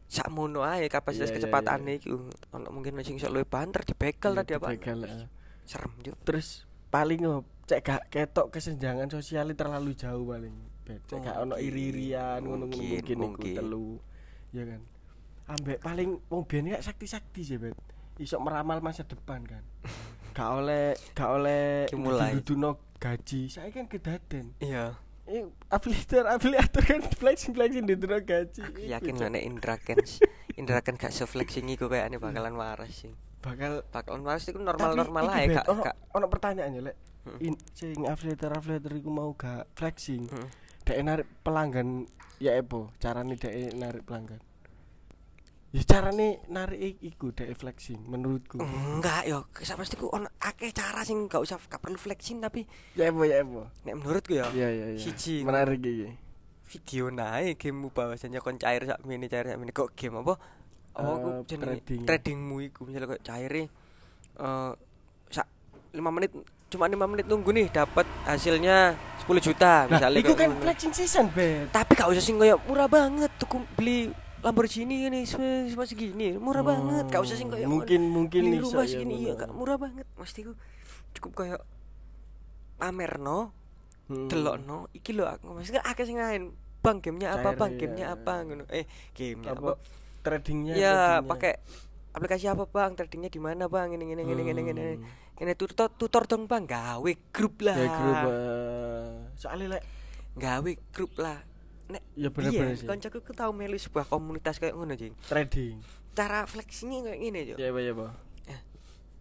sak 0.08 0.30
mono 0.30 0.62
ae 0.64 0.86
kapasitas 0.88 1.34
kecepatane 1.34 1.98
iku 1.98 2.30
ono 2.54 2.68
mungkin 2.70 2.96
sing 3.02 3.18
iso 3.18 3.28
luwih 3.28 3.50
banter 3.50 3.82
dibekel 3.82 4.38
Iya, 4.38 4.40
tadi 4.46 4.52
apa 4.56 4.68
ah. 4.72 5.28
serem 5.66 5.92
Cuk. 6.00 6.16
terus 6.24 6.64
paling 6.94 7.26
cek 7.68 7.82
gak 7.84 8.02
ketok 8.08 8.48
kesenjangan 8.54 9.12
sosial 9.12 9.52
terlalu 9.52 9.92
jauh 9.98 10.24
paling 10.24 10.56
cek 10.88 11.20
gak 11.20 11.36
ono 11.42 11.60
iri-irian 11.60 12.40
ngono 12.46 12.72
mungkin, 12.72 13.02
iku 13.04 13.44
telu 13.52 14.00
ya 14.56 14.64
kan 14.64 14.82
ambek 15.48 15.80
paling 15.80 16.20
wong 16.28 16.44
biyen 16.44 16.72
gak 16.72 16.84
sakti-sakti 16.84 17.42
sih 17.42 17.58
bet 17.58 17.76
iso 18.18 18.36
meramal 18.38 18.82
masa 18.82 19.04
depan 19.04 19.46
kan. 19.46 19.64
Gak 20.38 20.50
oleh 20.54 20.94
gak 21.14 21.30
oleh 21.34 21.90
Dimulai. 21.90 22.38
duduno 22.38 22.78
gaji. 22.98 23.50
Saya 23.50 23.74
kan 23.74 23.90
kedaden. 23.90 24.54
Iya. 24.60 24.94
Eh 25.26 25.44
afiliator 25.68 26.30
afiliator 26.30 26.84
kan 26.84 27.02
flexing 27.02 27.54
flexing 27.54 27.86
duduno 27.86 28.18
gaji. 28.20 28.62
Aku 28.62 28.80
yakin 28.80 29.18
lah 29.18 29.30
nek 29.30 29.44
Indra 29.44 29.76
Kens 29.78 30.22
Indra 30.60 30.82
Kens 30.82 30.98
gak 30.98 31.10
se-flexing 31.10 31.66
iku 31.68 31.90
kayak 31.90 32.10
ini 32.10 32.18
bakalan 32.18 32.54
waras 32.54 32.90
sih. 32.94 33.14
Bakal 33.38 33.82
bakalan 33.90 34.22
waras 34.22 34.46
itu 34.46 34.56
Tapi 34.56 34.66
normal-normal 34.66 35.24
iki, 35.26 35.38
aja 35.50 35.62
Bet, 35.62 35.82
gak 35.84 35.96
ono, 36.12 36.26
pertanyaan 36.28 36.70
ya 36.74 36.82
lek. 36.86 36.96
Hmm. 37.28 37.40
in 37.44 37.54
sing 37.76 38.08
afiliator 38.08 38.56
afiliator 38.56 38.94
iku 38.94 39.10
mau 39.10 39.34
gak 39.34 39.68
flexing 39.74 40.32
Hmm. 40.32 40.48
dek 40.88 40.98
narik 41.02 41.28
pelanggan 41.44 42.08
ya 42.38 42.56
epo 42.56 42.94
carane 42.98 43.36
dek 43.36 43.52
narik 43.76 44.08
pelanggan 44.08 44.40
ya 45.78 45.84
carane 45.86 46.42
narik 46.48 46.98
iku 47.00 47.30
dek 47.30 47.54
flexing 47.54 48.02
menurutku. 48.04 48.58
Enggak 48.58 49.24
yo 49.24 49.46
sak 49.56 49.78
pasti 49.78 49.94
ku 49.94 50.10
ono 50.10 50.26
akeh 50.40 50.72
cara 50.72 51.02
sing 51.02 51.26
gak 51.26 51.38
usah 51.38 51.62
gak 51.62 51.78
perlu 51.78 51.96
flexing 51.96 52.42
tapi 52.42 52.66
ya 52.92 53.08
epo 53.08 53.22
ya 53.22 53.40
epo 53.40 53.70
nek 53.84 53.94
menurutku 53.96 54.34
ya 54.34 54.50
iya 54.52 54.68
iya 54.68 54.86
iya 54.92 55.00
Siji. 55.00 55.46
menarik 55.46 55.78
iki. 55.78 56.10
Video 56.68 57.08
naik 57.08 57.56
gamemu 57.58 57.88
bahwasanya 57.90 58.42
kon 58.42 58.58
cair 58.58 58.84
sak 58.84 59.00
mini 59.02 59.26
cair 59.26 59.46
sak 59.46 59.56
mini. 59.56 59.70
Kok 59.70 59.94
game 59.94 60.18
apa? 60.18 60.34
Apa 60.92 61.10
aku 61.14 61.28
Eh, 61.30 61.40
jenenge 61.46 61.80
trading. 61.80 62.02
tradingmu 62.04 62.56
iku 62.66 62.82
misalnya 62.84 63.08
kok 63.08 63.22
caire 63.22 63.64
eh 64.36 64.72
sak 65.30 65.48
5 65.92 66.02
menit 66.12 66.34
cuma 66.68 66.86
5 66.86 67.00
menit 67.06 67.26
nunggu 67.26 67.50
nih 67.50 67.70
dapat 67.70 68.04
hasilnya 68.24 68.92
10 69.22 69.40
juta 69.40 69.86
nah 69.86 69.94
misalnya 69.94 70.20
iku 70.20 70.34
kayak 70.34 70.52
kan 70.52 70.60
flexing 70.60 70.92
season 70.92 71.26
bet 71.32 71.70
tapi 71.70 71.94
gak 71.94 72.10
usah 72.10 72.20
sing 72.20 72.36
kayak 72.36 72.60
murah 72.66 72.86
banget 72.86 73.32
tuh 73.38 73.48
beli 73.74 74.12
Lamborghini 74.46 75.10
ini 75.10 75.26
cuma 75.26 75.84
segini 75.84 76.38
murah 76.38 76.62
Oh, 76.62 76.68
banget. 76.70 77.06
Gak 77.10 77.22
usah 77.26 77.36
sing 77.36 77.50
kayak 77.50 77.66
mungkin 77.66 78.02
mungkin 78.08 78.42
beli 78.46 78.60
rumah 78.62 78.86
ya, 78.86 78.92
segini 78.94 79.16
iya 79.18 79.34
ngono. 79.34 79.42
gak 79.42 79.52
murah 79.52 79.78
banget. 79.78 80.06
Ku 80.14 80.24
cukup 81.18 81.32
kayak 81.36 81.62
pamerno 82.78 83.52
Hmm. 84.08 84.32
delokno 84.32 84.88
iki 84.96 85.12
lho 85.12 85.28
aku 85.28 85.52
maksudnya 85.52 85.84
akeh 85.84 86.08
sing 86.08 86.16
ngain 86.16 86.56
bang 86.80 87.04
gamenya 87.04 87.36
apa 87.36 87.52
Cair, 87.52 87.60
bang? 87.60 87.70
iya. 87.70 87.80
gamenya 87.84 88.06
apa 88.16 88.34
ngono. 88.40 88.64
Eh 88.72 88.86
gamenya 89.12 89.52
apa 89.52 89.60
apa? 89.60 89.74
tradingnya 90.24 90.74
ya 90.74 90.80
tradingnya. 90.80 91.28
pakai 91.28 91.54
aplikasi 92.16 92.46
apa 92.48 92.64
bang? 92.66 92.92
Tradingnya 92.96 93.28
di 93.28 93.42
mana 93.44 93.68
bang? 93.68 93.92
Ini 93.92 94.06
ini 94.08 94.24
ini 94.24 94.44
ini 94.48 94.62
ini. 94.64 94.86
Hmm. 94.96 95.44
ini 95.44 95.52
tutor 95.60 95.92
tutor 95.92 96.24
dong 96.24 96.48
bang. 96.48 96.64
Gawe 96.64 97.12
grup 97.36 97.60
lah. 97.60 97.76
ya 97.76 97.90
grup 97.92 98.18
eh, 98.32 99.08
soalnya 99.36 99.68
lek 99.76 99.84
gawe 100.40 100.72
grup 100.96 101.12
lah 101.20 101.44
nek 101.90 102.04
ya 102.14 102.28
bener-bener 102.28 102.68
Iya, 102.70 102.78
sih 102.78 102.86
kancaku 102.86 103.20
ku 103.22 103.32
tau 103.32 103.50
melu 103.50 103.76
sebuah 103.76 104.06
komunitas 104.06 104.58
kayak 104.58 104.74
ngono, 104.74 104.94
Jing. 104.94 105.16
trading 105.24 105.80
Cara 106.12 106.44
fleksinya 106.44 107.06
kayak 107.06 107.20
gini, 107.20 107.40
Cuk. 107.48 107.58
ya 107.58 107.68
apa 107.68 107.80
ya 107.80 107.92
apa 107.92 108.08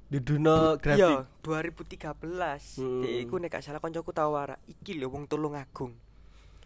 di 0.06 0.18
dunia 0.20 0.78
Iya, 0.78 0.78
grafik 0.78 1.18
2013. 1.42 2.78
Hmm. 2.78 3.02
Dek 3.02 3.14
iku 3.20 3.34
nek 3.36 3.58
salah 3.58 3.78
koncoku 3.78 4.10
tawara, 4.10 4.54
iki 4.64 4.94
lho 4.94 5.08
wong 5.08 5.26
Tulung 5.26 5.54
Agung. 5.54 5.98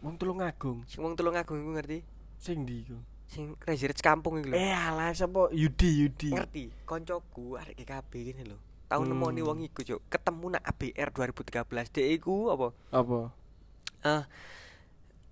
wong 0.00 0.16
tulung 0.16 0.40
agung 0.40 0.80
Sing 0.84 1.00
wong 1.00 1.12
Tulung 1.12 1.32
Agung 1.34 1.56
iku 1.56 1.72
ngerti? 1.72 2.00
sing 2.36 2.64
di 2.64 2.80
iku 2.80 2.96
Sing 3.26 3.52
Residence 3.62 4.00
kampung 4.00 4.40
iku 4.40 4.48
lho. 4.48 4.56
eh 4.56 4.72
alah 4.72 5.12
sapa 5.12 5.48
Yudi 5.52 5.88
Yudi 6.00 6.28
Ngerti? 6.30 6.64
Koncoku 6.82 7.54
arek 7.54 7.76
GKB 7.78 8.12
gini 8.26 8.42
lho. 8.44 8.56
Tahu 8.86 9.02
Hmm. 9.02 9.12
nemoni 9.14 9.40
wong 9.40 9.62
iku, 9.62 9.80
Cuk. 9.80 10.02
Ketemu 10.06 10.46
nak 10.50 10.64
ABR 10.66 11.08
2013. 11.10 11.88
Dek 11.90 12.08
iku 12.10 12.50
apa? 12.50 12.68
apa 12.90 13.18
Eh 14.02 14.22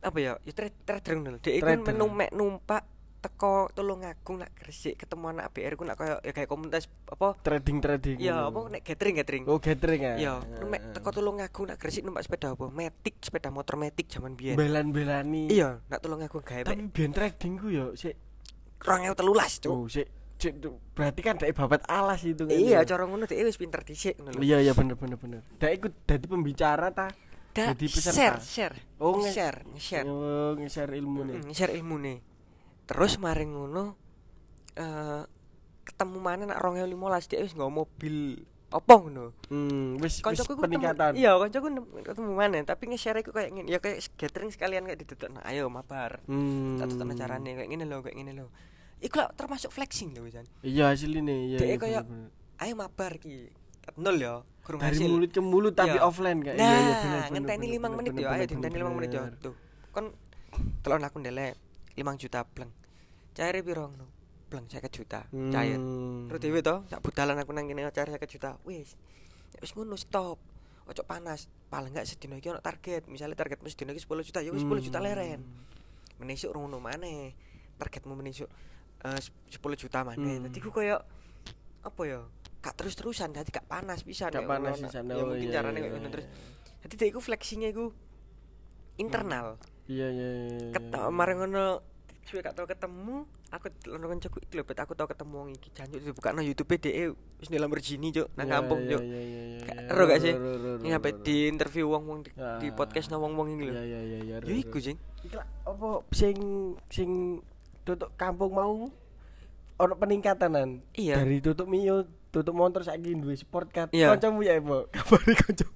apa 0.01 0.17
ya? 0.17 0.33
Ya 0.41 0.53
tra- 0.53 0.75
trader 0.85 1.13
ngono 1.15 1.29
lho. 1.31 1.39
Dek 1.39 1.55
iku 1.55 1.67
Trader. 1.67 1.85
menum 1.89 2.11
mek 2.11 2.31
numpak 2.31 2.83
teko 3.19 3.67
Tulung 3.73 4.01
Agung 4.01 4.39
nak 4.39 4.55
Gresik 4.55 4.95
ketemu 4.97 5.25
anak 5.29 5.51
ABR 5.51 5.75
ku 5.75 5.83
nak 5.83 5.97
kaya 5.97 6.23
ya 6.23 6.31
kayak 6.31 6.47
komunitas 6.47 6.87
apa? 7.05 7.35
trading 7.41 7.79
trading 7.79 8.15
Ya 8.17 8.47
apa 8.47 8.63
nek 8.69 8.81
gathering 8.81 9.15
gathering. 9.17 9.43
oh 9.45 9.59
gathering 9.59 10.01
ya 10.01 10.15
Iya, 10.17 10.35
numek 10.57 10.95
teko 10.95 11.11
Tulung 11.11 11.39
Agung 11.39 11.67
nak 11.67 11.77
Gresik 11.77 12.03
numpak 12.03 12.23
sepeda 12.23 12.55
apa? 12.55 12.71
Matic, 12.71 13.19
sepeda 13.19 13.51
motor 13.51 13.75
Matic 13.75 14.07
zaman 14.07 14.33
biyen. 14.33 14.55
belan 14.55 14.91
belani 14.91 15.51
Iya, 15.51 15.83
nak 15.85 15.99
Tulung 15.99 16.23
Agung 16.23 16.41
gawe 16.41 16.63
tapi 16.63 16.79
biyen 16.85 17.11
trading 17.11 17.59
ku 17.59 17.67
yo 17.69 17.91
sik 17.93 18.15
2013, 18.79 19.67
Cuk. 19.67 19.71
oh 19.73 19.87
sik 19.87 20.07
tuh, 20.39 20.79
berarti 20.95 21.19
kan 21.19 21.35
dari 21.35 21.51
babat 21.51 21.83
alas 21.85 22.23
itu 22.23 22.47
kan 22.47 22.55
Iya, 22.55 22.79
ya? 22.79 22.87
cara 22.87 23.03
ngono 23.03 23.27
dhek 23.27 23.43
wis 23.43 23.59
pinter 23.59 23.83
dhisik 23.83 24.15
ngono 24.17 24.39
iya 24.39 24.63
iya 24.63 24.71
bener 24.71 24.95
bener 24.95 25.19
bener 25.19 25.43
dak 25.59 25.75
ikut 25.75 26.07
dadi 26.07 26.23
pembicara 26.25 26.95
ta 26.95 27.11
Da, 27.59 27.65
jadi 27.73 27.87
peserta. 27.87 28.15
share, 28.15 28.39
share. 28.41 28.77
Oh, 28.97 29.15
nge- 29.17 29.31
share, 29.31 29.59
nge-share. 29.69 30.07
oh 30.07 30.55
nge-share 30.55 30.93
ilmu 30.93 31.21
nih 31.25 31.37
Mm, 31.41 31.51
share 31.51 31.73
ilmune. 31.73 32.15
Terus 32.85 33.13
maring 33.17 33.51
ngono 33.51 33.85
eh 34.75 35.23
ketemu 35.85 36.19
mana 36.19 36.43
nak 36.47 36.61
2015 36.61 36.95
dia 37.27 37.41
wis 37.41 37.53
nggawa 37.53 37.73
mobil 37.75 38.17
apa 38.69 38.93
ngono. 38.95 39.33
hmm 39.49 39.97
wis 39.99 40.21
ketemu- 40.21 40.61
peningkatan 40.61 41.13
Iya, 41.15 41.35
koncoku 41.35 41.67
nem- 41.67 41.89
ketemu 42.03 42.33
mana 42.33 42.57
tapi 42.63 42.85
nge-share 42.87 43.19
iku 43.19 43.33
kayak 43.33 43.51
ngene. 43.51 43.67
Ya 43.67 43.79
kayak 43.79 44.05
gathering 44.15 44.51
sekalian 44.51 44.85
kayak 44.85 45.01
didudukno. 45.01 45.41
Ayo 45.43 45.67
mabar. 45.69 46.21
hmm 46.25 46.77
Tak 46.77 46.87
tutupno 46.89 47.15
carane 47.15 47.51
kayak 47.55 47.67
ngene 47.67 47.85
lho, 47.85 47.99
kayak 48.01 48.15
ngene 48.15 48.33
lho. 48.35 48.47
Iku 48.99 49.17
lah 49.17 49.31
termasuk 49.31 49.71
flexing 49.71 50.13
lho 50.13 50.23
wisan. 50.23 50.45
iya 50.61 50.91
asline 50.91 51.25
iya 51.49 51.57
Dek 51.57 51.67
iya, 51.67 51.77
kayak. 51.77 52.03
Ayo 52.59 52.75
mabar 52.75 53.17
ki. 53.17 53.49
Nol 53.99 54.17
ya, 54.17 54.35
kurang 54.63 54.79
dari 54.81 54.95
hasil. 54.95 55.11
mulut 55.11 55.31
ke 55.31 55.41
mulut 55.41 55.75
tapi 55.75 55.93
Iya. 55.93 56.03
offline 56.03 56.39
kayak 56.39 56.55
Nah, 56.55 56.65
iya 56.65 56.79
iya 56.79 56.79
bener 56.79 57.03
bener, 57.03 57.31
ngenteni 57.33 57.59
bener, 57.59 57.69
5 57.69 57.83
bener, 57.83 57.97
menit 57.99 58.13
yo, 58.15 58.29
ayo 58.29 58.45
dinteni 58.47 58.77
5 58.77 58.91
menit 58.93 59.11
yo. 59.11 59.21
bener. 59.21 59.35
Tuh. 59.39 59.55
Kon 59.91 60.07
telon 60.81 61.03
aku 61.03 61.17
ndelek 61.19 61.55
5 61.93 62.15
juta 62.17 62.41
pleng. 62.45 62.71
Caire 63.33 63.61
piro 63.61 63.85
ngono? 63.87 64.07
Pleng 64.49 64.65
50 64.65 64.89
juta. 64.93 65.21
Cair. 65.29 65.77
Hmm. 65.77 66.27
Terus 66.29 66.41
dhewe 66.41 66.61
to, 66.61 66.75
sak 66.87 67.01
budalan 67.01 67.37
aku 67.37 67.51
nang 67.51 67.67
kene 67.67 67.85
cair 67.89 68.09
50 68.09 68.25
juta. 68.29 68.51
Wis. 68.63 68.95
Ya 69.51 69.61
wis 69.61 69.73
ngono 69.73 69.95
stop. 69.95 70.39
Ojo 70.85 71.03
panas. 71.05 71.51
Paling 71.69 71.93
enggak 71.93 72.07
sedina 72.07 72.35
iki 72.35 72.49
ono 72.49 72.61
target. 72.61 73.05
Misalnya 73.07 73.35
targetmu 73.35 73.67
sedina 73.67 73.91
iki 73.91 74.01
10 74.01 74.23
juta, 74.23 74.41
ya 74.41 74.49
wis 74.49 74.63
10 74.63 74.81
juta 74.81 74.97
Hmm. 74.97 75.05
leren. 75.05 75.41
Menisuk 76.17 76.51
ngono 76.51 76.79
maneh. 76.79 77.35
Targetmu 77.77 78.15
menisuk 78.15 78.49
eh 79.01 79.21
10 79.49 79.59
juta 79.77 80.01
maneh. 80.03 80.39
Hmm. 80.39 80.45
Dadi 80.45 80.59
ku 80.59 80.71
koyo 80.71 80.97
apa 81.81 82.03
ya? 82.05 82.21
Gak 82.59 82.75
terus-terusan, 82.75 83.31
dadi 83.31 83.55
gak 83.55 83.71
panas 83.71 84.03
bisa 84.03 84.29
Gak 84.29 84.45
panas 84.45 84.83
di 84.83 84.91
sana. 84.91 85.15
Ya 85.15 85.23
oh, 85.23 85.31
mungkin 85.31 85.49
iya, 85.49 85.55
carane 85.63 85.79
iya, 85.79 85.83
kayak 85.87 85.93
ngono 85.95 86.07
iya. 86.09 86.15
terus. 86.15 86.27
Jadi 86.83 86.95
dia 86.99 87.07
iku 87.11 87.21
flexinya 87.23 87.69
iku 87.71 87.85
internal. 88.99 89.57
Iya 89.87 90.09
iya 90.11 90.29
iya. 90.45 90.69
Ket 90.75 90.85
marang 91.15 91.39
ngono 91.47 91.81
suwe 92.29 92.45
gak 92.45 92.61
tau 92.61 92.69
ketemu, 92.69 93.25
aku 93.49 93.73
lono 93.89 94.05
kancaku 94.13 94.45
iki 94.45 94.61
lho, 94.61 94.69
bet 94.69 94.77
aku 94.77 94.93
tau 94.93 95.09
ketemu 95.09 95.33
wong 95.33 95.51
iki 95.57 95.73
jancuk 95.73 95.97
dibukakno 96.05 96.45
YouTube 96.45 96.77
DE 96.77 97.17
wis 97.41 97.49
di 97.49 97.57
Lamborghini, 97.57 98.13
Cuk, 98.13 98.29
nang 98.37 98.45
Iya, 98.45 98.55
kampung, 98.61 98.81
iya, 98.85 98.91
Cuk. 98.93 99.01
Iya 99.01 99.09
iya 99.09 99.23
iya. 99.25 99.61
Iya. 99.65 99.89
ero 99.89 100.03
gak 100.05 100.21
sih? 100.21 100.35
Ini 100.85 100.89
sampe 100.93 101.11
di 101.25 101.37
interview 101.49 101.89
wong-wong 101.89 102.29
di, 102.29 102.31
di 102.37 102.69
Ah. 102.69 102.75
podcast 102.77 103.09
nang 103.09 103.25
wong-wong 103.25 103.57
iki 103.57 103.65
lho. 103.65 103.73
Iya 103.73 103.81
iya 103.81 104.01
iya 104.05 104.19
iya. 104.21 104.37
Ya 104.37 104.45
ero. 104.45 104.61
iku, 104.61 104.77
Jing. 104.77 105.01
Iki 105.25 105.37
apa 105.41 105.89
sing 106.13 106.37
sing 106.93 107.11
tutup 107.89 108.13
kampung 108.21 108.53
mau 108.53 108.93
ono 109.79 109.95
peningkatanan 109.97 110.85
Iya. 111.01 111.17
dari 111.25 111.41
tutup 111.41 111.65
mio 111.65 112.05
tutup 112.39 112.55
motor 112.55 112.81
saiki 112.81 113.15
duwe 113.15 113.35
sport 113.35 113.69
car 113.69 113.87
Iya. 113.91 114.15
kancamu 114.15 114.41
ya 114.43 114.57
Bo 114.59 114.87
kabare 114.89 115.35
kancamu 115.35 115.75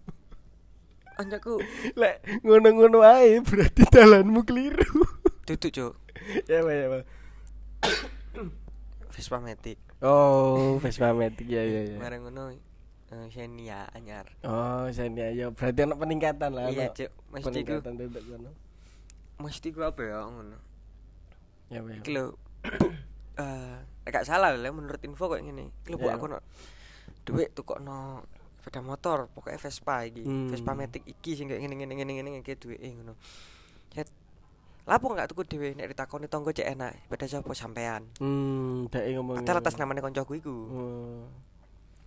Anjakku 1.12 1.61
lek 1.94 2.25
ngono-ngono 2.40 3.05
ae 3.05 3.42
berarti 3.42 3.85
dalanmu 3.85 4.42
keliru 4.42 5.05
duduk, 5.44 5.70
Cuk. 5.70 5.92
ya 6.46 6.62
Pak 6.62 6.72
ya 6.72 6.87
Pak 6.88 7.03
Vespa 9.12 9.38
Matic. 9.38 9.77
oh 10.01 10.81
Vespa 10.81 11.12
Matic 11.12 11.44
ya 11.46 11.62
ya 11.62 11.81
ya 11.85 11.96
Marang 12.01 12.25
ngono 12.25 12.55
Xenia 13.29 13.92
anyar. 13.92 14.25
oh 14.40 14.88
saya 14.88 15.12
ya 15.29 15.53
berarti 15.53 15.85
ono 15.85 16.01
peningkatan 16.01 16.48
lah 16.48 16.72
Iya, 16.72 16.88
Cuk. 16.96 17.11
Mesti 17.29 17.61
ku 17.61 17.75
tutup 17.77 18.51
mesti 19.37 19.68
ku 19.68 19.81
apa 19.83 20.01
ya 20.01 20.25
ngono. 20.25 20.57
ya 21.68 21.79
Pak 21.79 21.90
ya 21.92 22.01
Iki 22.01 22.11
lho. 22.11 22.25
Eh, 23.33 23.77
gak 24.11 24.27
salah 24.27 24.51
lho 24.51 24.71
menurut 24.75 24.99
info 25.07 25.31
kok 25.31 25.38
ngene. 25.38 25.71
Iki 25.85 25.88
lho 25.95 25.97
Bu, 25.97 26.07
Iya. 26.11 26.19
aku 26.19 26.27
no 26.27 26.38
duit 27.23 27.55
tukokno 27.55 28.27
sepeda 28.59 28.83
motor, 28.83 29.31
pokoknya 29.31 29.59
Vespa 29.59 30.03
iki. 30.03 30.23
Hmm. 30.27 30.51
Vespa 30.51 30.75
Matic 30.75 31.03
iki 31.07 31.35
sing 31.35 31.47
kayak 31.47 31.62
ngene 31.62 31.75
ngene 31.79 31.95
ngene 31.95 32.12
ngene 32.19 32.29
ngene 32.38 32.55
duweke 32.59 32.88
ngono. 32.99 33.15
Cet. 33.95 34.11
Lapo 34.83 35.15
gak 35.15 35.31
tuku 35.31 35.47
dhewe 35.47 35.79
nek 35.79 35.87
ditakoni 35.95 36.27
tonggo 36.27 36.51
cek 36.51 36.67
enak. 36.67 37.07
Sepeda 37.07 37.27
sapa 37.31 37.55
sampean? 37.55 38.03
hmm 38.19 38.91
dek 38.91 39.15
ngomong 39.15 39.38
Padahal 39.38 39.62
atas 39.62 39.79
namanya 39.79 40.03
koncoku 40.03 40.35
iku. 40.35 40.51
oh. 40.51 41.23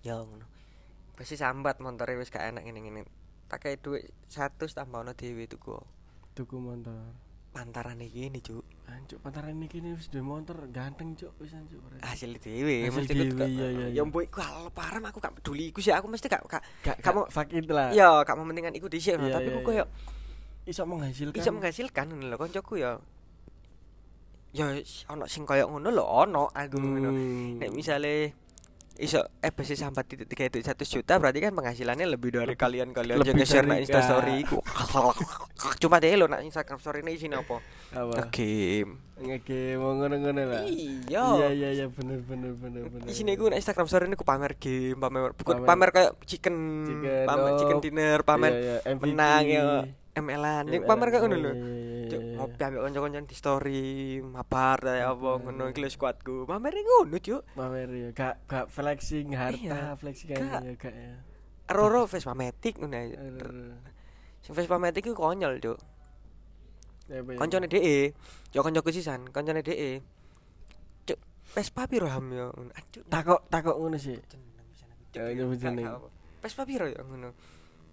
Ya 0.03 0.19
ngono. 0.19 0.43
Pasti 1.15 1.39
sambat 1.39 1.79
montore 1.79 2.19
wis 2.19 2.27
gak 2.27 2.43
enak 2.51 2.67
ngene 2.67 2.79
ngene. 2.83 3.01
Tak 3.47 3.63
kayak 3.63 3.79
duit 3.79 4.03
100 4.27 4.59
tambah 4.75 4.99
ono 4.99 5.15
dhewe 5.15 5.47
tuku. 5.47 5.79
tuku 6.35 6.59
motor 6.59 7.15
Pantaran 7.55 7.95
iki 7.97 8.27
ini, 8.27 8.43
Cuk. 8.43 8.67
Ancuk 8.85 9.17
pantaran 9.17 9.57
iki 9.57 9.79
nih 9.79 9.95
wis 9.95 10.07
duwe 10.07 10.21
motor 10.21 10.67
ganteng 10.69 11.15
cuk 11.15 11.33
wis 11.39 11.51
berarti. 11.51 12.03
hasil 12.05 12.37
dhewe 12.37 12.85
mesti 12.87 13.13
gak- 13.33 13.49
iya, 13.49 13.67
iya, 13.67 13.67
ya 13.67 13.87
iya. 13.91 14.01
mbok 14.05 14.23
iku 14.23 14.39
parah 14.69 15.01
aku 15.01 15.17
gak 15.17 15.33
peduli 15.41 15.73
iku 15.73 15.81
sih 15.81 15.89
aku 15.89 16.05
mesti 16.05 16.29
gak 16.29 16.45
gak 16.45 16.97
kamu- 17.01 17.25
fuck 17.27 17.49
it 17.49 17.65
lah. 17.65 17.89
ya 17.89 18.21
gak 18.21 18.37
mementingkan 18.37 18.71
iku 18.71 18.85
dhisik 18.85 19.17
tapi 19.17 19.49
ku 19.49 19.57
iya. 19.57 19.65
koyo 19.65 19.85
Iso 20.65 20.85
menghasilkan. 20.85 21.33
bisa 21.33 21.49
menghasilkan 21.49 22.05
ngono 22.07 22.25
lho 22.25 22.37
kancaku 22.37 22.73
ya 22.77 22.91
ya 24.53 24.65
ono 25.09 25.25
sing 25.25 25.43
koyo 25.43 25.65
ngono 25.67 25.89
lho 25.89 26.05
ono 26.05 26.43
aku 26.47 26.77
ngono 26.77 27.09
Hmm. 27.09 27.57
nek 27.57 27.69
misale 27.71 28.31
iso 28.95 29.19
eh 29.37 29.51
besi 29.51 29.75
sambat 29.75 30.07
titik 30.07 30.23
tiga 30.25 30.47
itu 30.47 30.59
satu 30.61 30.81
juta 30.81 31.15
berarti 31.15 31.39
kan 31.39 31.51
penghasilannya 31.51 32.07
lebih 32.07 32.31
dari 32.33 32.55
kalian 32.55 32.89
kalian 32.89 33.19
lebih 33.19 33.35
jaga 33.35 33.43
share 33.43 33.63
nak 33.63 33.75
dari- 33.75 33.83
insta 33.83 33.99
story 33.99 34.33
iku 34.39 34.59
cuma 35.81 35.99
deh 35.99 36.15
lo 36.15 36.25
nak 36.25 36.41
instagram 36.41 36.79
story 36.79 36.99
ini 36.99 37.11
isinya 37.13 37.39
apa 37.39 37.59
game 38.29 39.03
Ngeke 39.15 39.75
mau 39.75 39.95
ngono-ngono 39.95 40.43
lah. 40.43 40.63
iya 40.67 41.23
Iya 41.23 41.47
iya 41.49 41.69
iya 41.73 41.85
bener 41.87 42.19
bener 42.21 42.51
bener 42.51 42.83
bener. 42.85 43.07
di 43.07 43.15
sini 43.15 43.31
gue 43.33 43.47
Instagram 43.49 43.87
story 43.87 44.05
ini 44.05 44.15
gue 44.15 44.27
pamer 44.27 44.55
game, 44.55 44.99
pamer 44.99 45.31
bukan 45.33 45.55
Pamer- 45.57 45.65
pamer 45.65 45.89
kayak 45.89 46.11
chicken, 46.25 46.55
Chicken, 46.83 47.23
pamer 47.23 47.47
oh. 47.47 47.55
chicken 47.55 47.77
dinner, 47.79 48.19
pamer 48.21 48.51
Iya, 48.51 48.75
iya, 48.81 48.91
menang 48.93 49.43
ya 49.45 49.63
ML-an. 50.15 50.67
Yang 50.67 50.83
pamer 50.85 51.07
kayak 51.09 51.23
ngono. 51.23 51.51
Iya, 52.15 52.19
Cuk, 52.19 52.23
iya, 52.23 52.37
ngopi 52.39 52.55
iya. 52.55 52.65
ambek 52.65 52.81
kanca-kanca 52.87 53.19
di 53.27 53.35
story, 53.35 53.83
mabar 54.23 54.77
kayak 54.79 55.07
apa 55.11 55.29
ngono 55.43 55.63
iki 55.69 55.89
squadku. 55.91 56.47
Pamer 56.47 56.73
ngono, 56.79 57.15
Cuk. 57.19 57.41
Pamer 57.53 57.89
ya, 57.91 58.09
gak 58.15 58.33
gak 58.47 58.65
flexing 58.71 59.35
harta, 59.35 59.59
Iya. 59.59 59.99
flexing 59.99 60.27
kayak 60.31 60.63
ya 60.63 60.73
gak 60.79 60.93
ya. 60.95 61.13
Roro 61.69 62.07
Vespa 62.07 62.33
Matic 62.33 62.79
ngono. 62.79 62.95
Aduh. 62.95 63.75
Sing 64.39 64.53
Vespa 64.55 64.79
Matic 64.79 65.03
iku 65.05 65.17
konyol, 65.17 65.59
Cuk. 65.59 65.79
Ya, 67.05 67.21
apa 67.21 67.29
ya? 67.33 67.37
Koncone 67.37 67.67
DE, 67.69 67.97
yo 68.49 68.59
kancaku 68.65 68.89
sisan, 68.89 69.29
koncone 69.29 69.61
DE. 69.61 70.01
Cuk, 71.05 71.19
Vespa 71.53 71.85
piro 71.85 72.09
ham 72.09 72.31
yo? 72.33 72.49
Aduh, 72.55 73.03
takok 73.11 73.45
takok 73.51 73.75
ngono 73.77 73.99
sih. 74.01 74.17
Ya. 75.13 75.99
Vespa 76.41 76.63
piro 76.65 76.85
ya 76.89 77.01
ngono. 77.05 77.31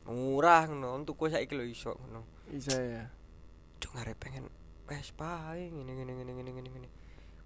Murah 0.09 0.67
ngono, 0.67 0.99
untuk 0.99 1.15
kowe 1.15 1.31
saiki 1.31 1.55
lho 1.55 1.63
iso 1.63 1.95
ngono. 1.95 2.27
Bisa 2.51 2.75
ya. 2.81 3.07
Ngarep 3.93 4.17
pengen 4.17 4.45
Vespa 4.89 5.57
ngene 5.57 5.93
ngene 5.95 6.13
ngene 6.13 6.33
ngene 6.37 6.51
ngene 6.53 6.69
ngene. 6.69 6.89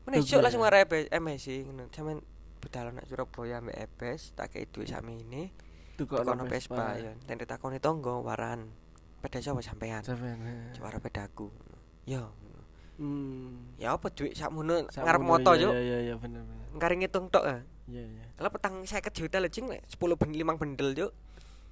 Meneh 0.06 0.18
cuk 0.22 0.38
ya. 0.38 0.42
langsung 0.42 0.62
ngarep 0.66 0.88
MSC 1.10 1.46
ngono. 1.66 1.84
Sampeyan 1.94 2.20
budal 2.58 2.86
nak 2.90 3.04
Surabaya 3.06 3.62
ambek 3.62 3.76
EBS 3.76 4.34
tak 4.34 4.54
kei 4.54 4.66
duit 4.66 4.90
sakmene. 4.90 5.54
Tukok 5.94 6.26
Kono 6.26 6.46
Vespa 6.50 6.98
ya. 6.98 7.12
Dan 7.26 7.38
ditakoni 7.38 7.78
tonggo 7.78 8.22
waran. 8.26 8.70
Peda 9.22 9.38
sapa 9.38 9.62
sampean? 9.62 10.02
Sampean. 10.02 10.38
Suara 10.74 10.98
pedaku. 10.98 11.50
Ya. 12.06 12.26
ngono. 12.26 12.60
Hmm. 12.96 13.76
Ya 13.78 13.94
apa 13.94 14.10
duit 14.10 14.34
sakmono 14.34 14.86
ngarep 14.90 15.22
moto 15.22 15.50
cuk. 15.54 15.72
Iya 15.74 15.82
iya 15.82 15.98
iya 16.10 16.14
bener 16.18 16.42
bener. 16.42 16.92
Ngitung 16.98 17.30
tok 17.30 17.44
ah. 17.46 17.60
Iya 17.86 18.02
iya. 18.02 18.24
Lah 18.42 18.50
petang 18.50 18.82
50 18.82 19.14
juta 19.14 19.38
lho 19.38 19.48
cing 19.50 19.70
10 19.70 19.86
ben 20.18 20.30
5 20.34 20.62
bendel 20.62 20.90
cuk. 20.98 21.12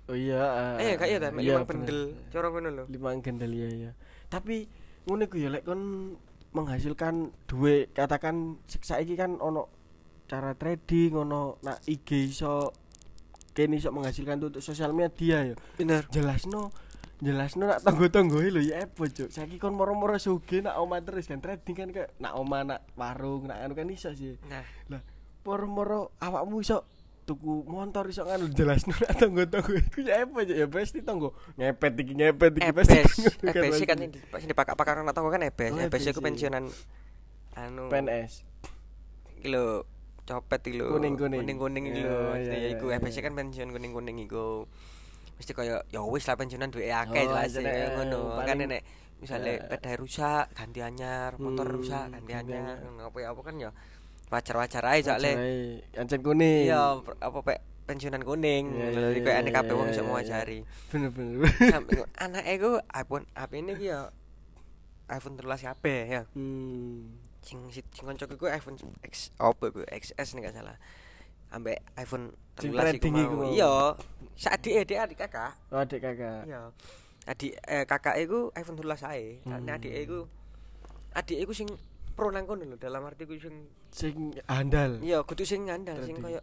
Oh 0.04 0.12
iya. 0.12 0.76
Eh 0.76 0.94
kayak 1.00 1.18
ta, 1.18 1.28
iya, 1.40 1.58
5 1.58 1.64
bener. 1.64 1.66
bendel. 1.66 2.00
Cara 2.30 2.46
ngono 2.52 2.68
lho. 2.70 2.84
lima 2.86 3.10
gendel 3.18 3.50
ya 3.50 3.70
ya 3.70 3.92
tapi 4.28 4.66
ngono 5.04 5.28
ku 5.28 5.36
ya 5.36 5.52
lek 5.52 5.64
kon 5.64 6.14
menghasilkan 6.54 7.34
duit 7.50 7.90
katakan 7.92 8.62
sik- 8.70 8.86
saiki 8.86 9.18
kan 9.18 9.36
ono 9.42 9.68
cara 10.30 10.54
trading 10.56 11.18
ono 11.26 11.60
nak 11.60 11.82
IG 11.84 12.30
iso 12.30 12.72
kene 13.52 13.78
iso 13.78 13.90
menghasilkan 13.92 14.40
untuk 14.40 14.62
sosial 14.64 14.94
media 14.94 15.42
ya. 15.42 15.54
bener 15.76 16.06
Jelasno 16.10 16.72
jelasno 17.22 17.70
nak 17.70 17.80
tangga-tanggoe 17.86 18.50
lho 18.50 18.60
ya 18.60 18.84
ebo 18.84 19.06
cuk. 19.06 19.30
Saiki 19.30 19.56
kon 19.56 19.72
moro-moro 19.72 20.18
sugih 20.18 20.60
nak 20.66 20.76
omah 20.82 21.00
terus 21.00 21.30
kan 21.30 21.38
trading 21.40 21.74
kan 21.76 21.88
kayak 21.94 22.10
nak 22.18 22.36
omah 22.36 22.62
nak 22.66 22.80
warung 22.98 23.48
nak 23.48 23.62
anu 23.64 23.72
kan 23.78 23.88
iso 23.88 24.10
sih. 24.12 24.36
nah 24.50 24.66
Lah 24.90 25.00
moro-moro 25.44 26.10
awakmu 26.18 26.64
iso 26.64 26.84
tuku 27.24 27.64
motor 27.64 28.04
iso 28.06 28.22
nganu 28.22 28.46
jelasno 28.48 28.92
nak 29.00 29.16
tangga-tanggoe 29.16 29.80
iku 29.80 29.98
ya 30.00 30.22
cuk 30.22 30.52
ya 30.52 30.66
pasti 30.66 31.00
tanggo 31.00 31.32
ngepet 31.56 31.92
iki 31.96 32.12
ngepet 32.14 32.52
iki 32.54 32.70
pasti 32.70 32.96
EBS 33.00 33.12
ngono 33.16 33.50
kan, 33.50 33.62
pasti. 33.64 33.84
kan 33.84 33.96
sing 33.98 34.10
di- 34.12 34.22
sing 34.36 34.48
dipakai-pakai 34.48 34.92
orang 34.92 35.08
tahu 35.10 35.28
kan 35.28 35.40
EBS, 35.42 35.72
itu 36.06 36.12
iya. 36.12 36.20
pensiunan 36.22 36.64
anu 37.54 37.82
PNS. 37.88 38.32
iki 39.38 39.48
lho 39.48 39.88
copet 40.22 40.60
iki 40.64 40.76
lho 40.76 40.86
Kuning-kuning. 40.90 41.40
kuning-kuning 41.40 41.84
iki 41.88 42.00
lho 42.02 42.20
ya 42.36 42.68
iku 42.70 42.86
iya. 42.88 43.00
EBS 43.00 43.16
kan 43.18 43.32
pensiun 43.32 43.68
kuning-kuning 43.70 44.16
iku 44.20 44.68
mesti 45.34 45.50
kaya 45.50 45.82
ya 45.88 46.00
wis 46.00 46.24
lah 46.24 46.36
pensiunan 46.36 46.68
duwe 46.68 46.88
akeh 46.88 47.24
Oh, 47.24 47.40
jelas 47.40 47.56
ngono 47.96 48.38
kan 48.40 48.54
nek 48.60 48.82
misalnya 49.16 49.50
Ya. 49.50 49.60
sepeda 49.64 49.90
rusak 49.96 50.44
ganti 50.52 50.78
anyar 50.78 51.30
motor 51.38 51.64
Hmm, 51.64 51.76
rusak 51.78 52.04
ganti 52.10 52.32
anyar. 52.34 52.76
apa 53.00 53.16
ya 53.16 53.32
apa 53.32 53.40
kan 53.40 53.54
ya 53.56 53.70
wajar-wajar 54.34 54.82
ae 54.84 55.00
soalnya 55.00 55.32
Ancen 55.94 56.20
kuning. 56.20 56.66
iya 56.66 56.92
apa 56.98 57.38
pek 57.40 57.58
pensiunan 57.84 58.20
kuning 58.20 58.64
Iya, 58.70 58.86
iya, 58.86 59.00
jadi 59.06 59.12
iya, 59.12 59.22
kayak 59.22 59.38
aneh 59.38 59.48
iya, 59.48 59.58
kabeh 59.60 59.74
wong 59.74 59.86
iya, 59.86 59.94
iso 59.94 60.02
mewajari 60.02 60.58
Bener-bener. 60.88 61.38
sampai 61.64 61.94
anake 62.24 62.52
ku 62.58 62.70
iPhone 62.90 63.24
HP 63.30 63.52
ini 63.56 63.72
ya 63.78 64.00
iPhone 65.06 65.36
13 65.36 65.44
kabeh 65.66 66.00
ya 66.08 66.22
Hmm. 66.32 67.12
sing 67.38 67.60
si- 67.68 67.84
sing 67.86 68.04
koncoku 68.04 68.34
iku 68.34 68.46
iPhone 68.48 68.80
X 69.02 69.28
apa 69.36 69.68
iku 69.68 69.84
XS 69.84 70.32
nih 70.32 70.48
gak 70.48 70.56
salah 70.56 70.76
ambek 71.50 71.78
iPhone 71.94 72.32
Sing 72.56 72.72
13 72.72 72.72
iku 72.72 72.80
trading 72.80 73.14
iku 73.20 73.34
mau 73.34 73.42
mau. 73.42 73.52
iya 73.52 73.72
sak 74.34 74.58
adik 74.58 74.74
adik 74.80 74.98
adik 74.98 75.18
kakak 75.20 75.52
Oh, 75.68 75.78
adik 75.78 76.00
kakak. 76.00 76.40
iya 76.44 76.60
adik 77.24 77.52
eh, 77.60 77.84
kakak 77.84 78.16
iku 78.18 78.48
iPhone 78.50 78.76
13 78.76 79.04
ae 79.06 79.44
Hmm. 79.44 79.60
hmm. 79.60 79.68
adik 79.70 79.92
iku 79.94 80.18
adik 81.12 81.36
iku 81.38 81.52
sing 81.52 81.68
pro 82.14 82.30
nang 82.30 82.44
kono 82.44 82.62
lho 82.64 82.76
dalam 82.76 83.02
arti 83.02 83.24
ku 83.24 83.34
sing 83.34 83.66
Sing 83.90 84.34
andal. 84.46 84.98
iya 85.00 85.20
kudu 85.20 85.42
sing 85.42 85.66
ngandal 85.66 85.98
sing 86.00 86.16
koyo 86.16 86.40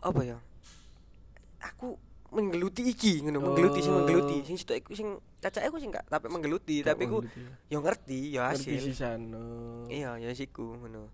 apa 0.00 0.20
ya 0.20 0.38
aku 1.60 1.96
menggeluti 2.30 2.82
iki 2.84 3.22
ngono 3.22 3.38
Oh. 3.38 3.44
menggeluti 3.48 3.78
sing 3.78 3.94
menggeluti 3.94 4.36
sing 4.42 4.56
situ 4.56 4.74
iku 4.74 4.92
sing 4.92 5.08
cacake 5.38 5.64
aku 5.64 5.78
sing 5.78 5.88
gak 5.88 6.02
tapi 6.04 6.26
menggeluti 6.26 6.82
tapi 6.82 7.06
ku 7.06 7.22
Ngerti 7.22 7.70
yo 7.70 7.78
ngerti 7.80 8.18
yo 8.28 8.40
Ngerti 8.42 8.58
hasil 8.68 8.78
sisan. 8.82 9.20
oh. 9.32 9.86
iya 9.86 10.18
ya 10.18 10.30
siku 10.30 10.74
ngono 10.74 11.08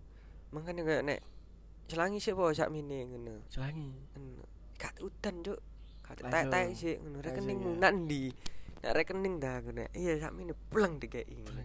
makanya 0.49 0.81
kayak 0.81 1.03
nek 1.05 1.19
selangi 1.85 2.17
sih 2.17 2.33
bawa 2.33 2.51
sak 2.51 2.67
mini 2.67 3.05
ngono 3.05 3.45
Selangi. 3.47 3.93
gak 4.75 4.97
udan 4.99 5.35
cuk 5.41 5.59
gak 6.01 6.15
tak 6.19 6.25
Langsung. 6.25 6.51
tak 6.51 6.63
sih 6.73 6.93
ngono 6.97 7.17
rekeningmu 7.21 7.69
ya. 7.71 7.79
nak 7.79 7.91
ndi 7.95 8.23
nek 8.81 8.93
rekening 8.93 9.35
dah 9.37 9.55
ngono 9.61 9.83
iya 9.93 10.13
sak 10.17 10.33
mini 10.33 10.53
pulang 10.67 10.97
dikei 10.97 11.21
ngono 11.29 11.61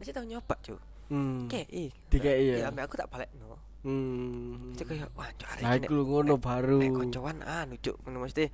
mesti 0.00 0.10
tau 0.10 0.24
nyoba 0.24 0.56
cuk 0.58 0.80
Hmm. 1.10 1.46
kei 1.46 1.90
Dikei 2.06 2.54
ya? 2.56 2.66
ya 2.66 2.82
aku 2.82 2.94
tak 2.94 3.06
balekno 3.06 3.58
Hmm. 3.80 4.72
itu 4.72 4.84
kayak 4.84 5.08
wah 5.12 5.26
Lah 5.26 5.72
iki 5.72 5.82
nek- 5.82 5.84
iku 5.84 5.96
ngono 6.02 6.36
baru. 6.36 6.78
nek 6.78 6.90
koncoan 6.92 7.38
anu 7.40 7.74
ngono 7.76 8.18
mesti 8.20 8.44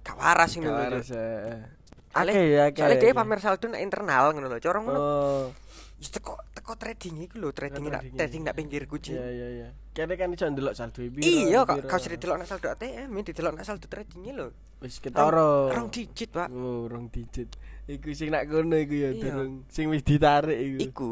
gak 0.00 0.16
waras 0.16 0.50
ngono 0.54 0.70
Kawaras 0.70 1.06
Cuk. 1.06 1.16
ya. 1.16 1.30
Soalnya- 2.10 2.34
Oke 2.34 2.42
ya, 2.48 2.62
oke. 2.66 2.78
soalnya 2.78 2.98
dia 2.98 3.08
oke. 3.08 3.18
pamer 3.18 3.38
saldo 3.38 3.66
nek 3.68 3.80
internal 3.80 4.24
ngono 4.30 4.46
lho 4.46 4.58
corong 4.58 4.84
ngono 4.84 5.00
Oh. 5.00 5.44
Ya, 5.96 6.08
teko 6.08 6.32
teko 6.50 6.72
trading 6.74 7.14
iku 7.20 7.36
lho 7.38 7.50
trading 7.50 7.84
nak 7.84 8.00
trading. 8.00 8.16
trading 8.16 8.42
nak 8.42 8.54
pinggir 8.54 8.82
kucing 8.84 9.14
Iya 9.14 9.28
iya 9.28 9.46
iya. 9.50 9.68
Kene 9.90 10.14
kan 10.14 10.30
iso 10.30 10.46
ndelok 10.46 10.72
saldo 10.72 11.02
piro. 11.02 11.20
Iya, 11.20 11.60
kok 11.62 11.76
piro. 11.76 11.86
kau 11.86 11.98
sering 11.98 12.16
delok 12.16 12.36
nak 12.36 12.48
saldo 12.48 12.66
ATM, 12.68 13.10
ini 13.10 13.22
didelok 13.22 13.52
nak 13.52 13.64
saldo 13.64 13.84
tradingnya 13.84 14.32
lho. 14.34 14.46
Wis 14.78 14.96
ketara. 14.96 15.68
Rong 15.68 15.90
digit, 15.90 16.30
Pak. 16.30 16.48
Oh, 16.48 16.86
rong 16.86 17.10
digit. 17.10 17.52
Iku 17.90 18.14
sing 18.14 18.30
nak 18.30 18.46
kono 18.46 18.78
iku 18.78 18.94
ya 18.94 19.10
Iya. 19.10 19.34
durung 19.34 19.66
sing 19.66 19.90
wis 19.90 20.06
ditarik 20.06 20.54
iku. 20.54 20.78
Iku 20.78 21.10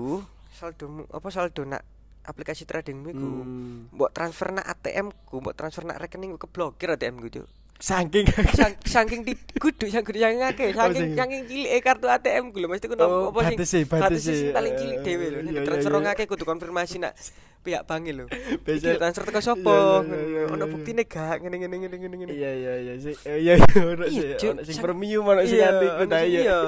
saldomu 0.55 1.03
apa 1.11 1.29
saldo 1.35 1.67
nak 1.67 1.83
aplikasi 2.23 2.63
tradingmu 2.63 3.09
iku. 3.11 3.29
Hmm. 3.43 3.91
Mbok 3.91 4.15
transfer 4.15 4.55
nak 4.55 4.69
ATM 4.69 5.11
ku, 5.27 5.43
mbok 5.43 5.59
transfer 5.59 5.83
nak 5.83 5.99
rekening 5.99 6.37
ku 6.37 6.47
keblokir 6.47 6.95
ATM 6.95 7.19
ku, 7.19 7.27
Cuk. 7.33 7.49
Saking 7.79 8.27
saking 8.91 9.21
di 9.23 9.39
kudu 9.55 9.87
sang 9.87 10.03
kudu 10.03 10.19
yang 10.19 10.35
ngake, 10.35 10.75
saking 10.75 10.99
sing- 10.99 11.15
saking 11.15 11.41
cilik 11.47 11.79
kartu 11.79 12.11
ATM 12.11 12.51
ku 12.51 12.59
lho 12.59 12.67
mesti 12.67 12.91
ku 12.91 12.99
Oh, 12.99 13.31
apa 13.31 13.55
sing 13.55 13.59
sing 13.63 13.83
batese. 13.87 14.51
paling 14.51 14.75
cilik 14.75 14.99
Eh, 14.99 15.05
dhewe 15.07 15.27
lho. 15.31 15.39
Nek 15.47 15.63
transfer 15.63 15.95
ngake 15.95 16.27
kudu 16.27 16.43
konfirmasi 16.43 16.99
nak 16.99 17.15
pihak 17.63 17.87
bank 17.87 18.11
lho. 18.11 18.27
Biasa- 18.67 18.83
Iki 18.83 18.99
transfer 18.99 19.23
teko 19.31 19.39
sapa? 19.39 20.03
Ono 20.51 20.65
buktine 20.67 21.07
gak 21.07 21.39
ngene 21.39 21.55
ngene 21.55 21.77
ngene 21.79 21.97
ngene 21.97 22.17
ngene. 22.19 22.33
Iya 22.35 22.51
iya 22.51 22.73
iya 22.83 22.93
sing 22.99 23.15
eh, 23.23 23.39
iya 23.39 23.55
ono 23.95 24.05
sing 24.11 24.27
ono 24.43 24.61
sing 24.67 24.77
premium 24.83 25.23
ono 25.23 25.41
sing 25.47 25.63
kuda 25.63 26.19
sing- 26.19 26.35
iya. 26.35 26.59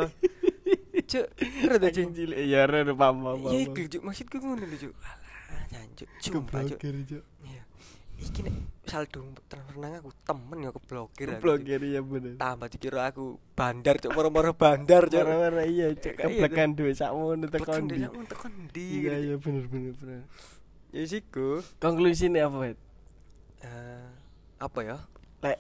Cuk, 1.11 1.27
Cuk. 1.27 1.27
Saking 1.91 2.15
cilik 2.15 2.39
iya 2.39 2.71
ora 2.71 2.87
paham 2.95 3.17
paham. 3.27 3.51
Iya 3.51 3.59
iku 3.67 3.83
Cuk, 3.91 4.03
maksudku 4.07 4.37
ngono 4.39 4.63
lho 4.63 4.77
Cuk. 4.79 4.95
Alah, 4.95 5.67
jancuk, 5.75 6.09
Cuk. 6.23 6.43
Cuk. 6.79 7.23
Iya. 7.43 7.63
Iki 8.21 8.41
nek 8.45 8.55
saldo 8.85 9.23
transfer 9.49 9.77
nang 9.81 9.93
aku 9.97 10.11
temen 10.27 10.59
ya 10.67 10.71
keblokir. 10.75 11.27
Keblokir 11.37 11.81
iya 11.81 12.01
bener. 12.05 12.37
Tambah 12.37 12.69
dikira 12.69 13.09
aku 13.09 13.41
bandar 13.57 13.97
Cuk, 13.97 14.13
moro-moro 14.13 14.53
bandar 14.53 15.09
Cuk. 15.09 15.25
Warna-warna 15.25 15.65
iya 15.65 15.89
iya, 15.95 16.11
Keblekan 16.13 16.77
duit 16.77 16.99
sakmono 16.99 17.49
Tekan 17.49 17.61
tekan 17.65 17.83
di. 17.89 17.97
dia 17.97 18.09
mau 18.13 18.25
tekan 18.29 18.53
di. 18.75 18.87
Iya 19.01 19.15
iya 19.25 19.35
bener 19.41 19.65
bener 19.71 19.93
bener. 19.97 20.23
Ya 20.91 21.03
siku. 21.07 21.63
Konklusine 21.79 22.43
apa, 22.43 22.57
Wet? 22.67 22.79
Eh, 23.63 24.09
apa 24.59 24.79
ya? 24.83 24.97
Lek 25.41 25.59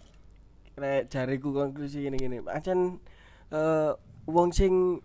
lek 0.76 1.02
jariku 1.08 1.54
konklusi 1.54 2.04
ngene 2.04 2.16
ngene. 2.18 2.36
Ancen 2.50 2.98
eh 3.54 3.92
wong 4.28 4.50
sing 4.52 5.00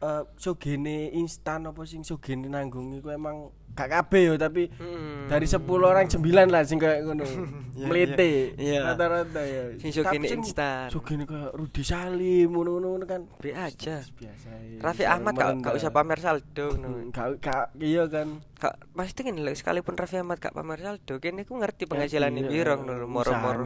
eh 0.00 0.22
sogene 0.34 1.12
instan 1.12 1.64
apa 1.64 1.84
sing 1.84 2.00
sogene 2.00 2.48
nanggung 2.48 2.88
iku 2.92 3.12
emang 3.12 3.52
gak 3.70 3.86
kabeh 3.86 4.32
yo 4.32 4.34
tapi 4.34 4.66
Hmm. 4.66 5.28
dari 5.30 5.46
10 5.46 5.62
orang 5.62 6.04
9 6.04 6.18
lah 6.48 6.64
sing 6.64 6.76
kayak 6.76 7.06
ngono. 7.06 7.22
Mlete. 7.88 8.56
Rata-rata 8.82 9.40
ya. 9.40 9.62
Sing 9.78 9.94
sogene 9.94 10.26
instan. 10.26 10.88
Sogene 10.90 11.22
kayak 11.22 11.54
Rudi 11.54 11.80
Salim 11.80 12.50
ngono-ngono 12.50 13.04
kan. 13.04 13.28
Be 13.38 13.54
aja. 13.54 14.02
Biasa. 14.02 14.48
Raffi 14.80 15.04
Ahmad 15.06 15.32
gak, 15.32 15.62
gak 15.62 15.74
usah 15.76 15.92
pamer 15.92 16.18
saldo 16.18 16.66
ngono. 16.74 17.08
Gak 17.08 17.38
gak 17.38 17.66
iya 17.78 18.04
kan. 18.10 18.42
Kak 18.58 18.74
pasti 18.90 19.20
kan 19.22 19.36
lho 19.36 19.52
sekalipun 19.54 19.94
Raffi 19.94 20.18
Ahmad 20.18 20.40
gak 20.40 20.52
pamer 20.52 20.80
saldo, 20.80 21.20
kene 21.22 21.44
ku 21.44 21.54
ngerti 21.54 21.86
penghasilan 21.86 22.34
Iya, 22.34 22.48
piro 22.48 22.74
ngono 22.74 23.06
moro-moro. 23.06 23.62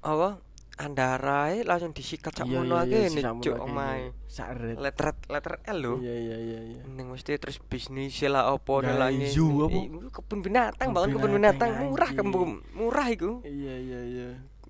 Apa? 0.00 0.30
Andara 0.78 1.50
ae 1.50 1.66
langsung 1.66 1.90
disikat 1.90 2.30
sak 2.32 2.46
Iya, 2.46 2.62
mono 2.62 2.78
iya, 2.86 3.10
si 3.10 3.18
nih 3.18 3.22
sakmono 3.26 3.42
cuk 3.42 3.56
omae. 3.58 4.04
Saret. 4.30 4.76
Letter 4.78 5.08
letter 5.26 5.54
L 5.66 5.78
lho. 5.82 5.94
Iya 5.98 6.14
iya 6.14 6.36
iya 6.38 6.60
iya. 6.70 6.80
Ning 6.86 7.10
mesti 7.10 7.34
terus 7.34 7.58
bisnis 7.58 8.14
lah 8.24 8.54
opo 8.54 8.78
nelane. 8.78 9.26
zoo 9.26 9.66
Kebun 10.08 10.38
binatang, 10.38 10.94
bangun 10.94 11.18
kebun 11.18 11.32
binatang, 11.34 11.70
murah 11.82 12.10
kembung 12.14 12.62
murah 12.72 13.10
iku. 13.10 13.42
Iya 13.42 13.74
iya 13.74 14.00
iya. 14.06 14.28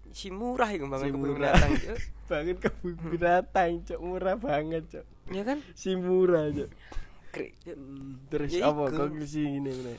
Si 0.08 0.32
murah 0.32 0.72
iku 0.72 0.88
bangun 0.88 1.04
Si 1.04 1.12
kebun 1.12 1.30
binatang. 1.36 1.70
Bangun 2.28 2.56
kebun 2.56 2.92
binatang, 3.08 3.70
cok 3.84 4.00
murah 4.00 4.36
banget, 4.36 4.84
cok. 4.88 5.04
Ya 5.32 5.44
kan? 5.44 5.60
Si 5.72 5.92
murah, 5.92 6.48
cok. 6.48 6.68
Terus 8.28 8.50
Ya 8.50 8.68
apa 8.68 8.88
konklusi 8.88 9.44
ini 9.44 9.68
ini? 9.68 9.94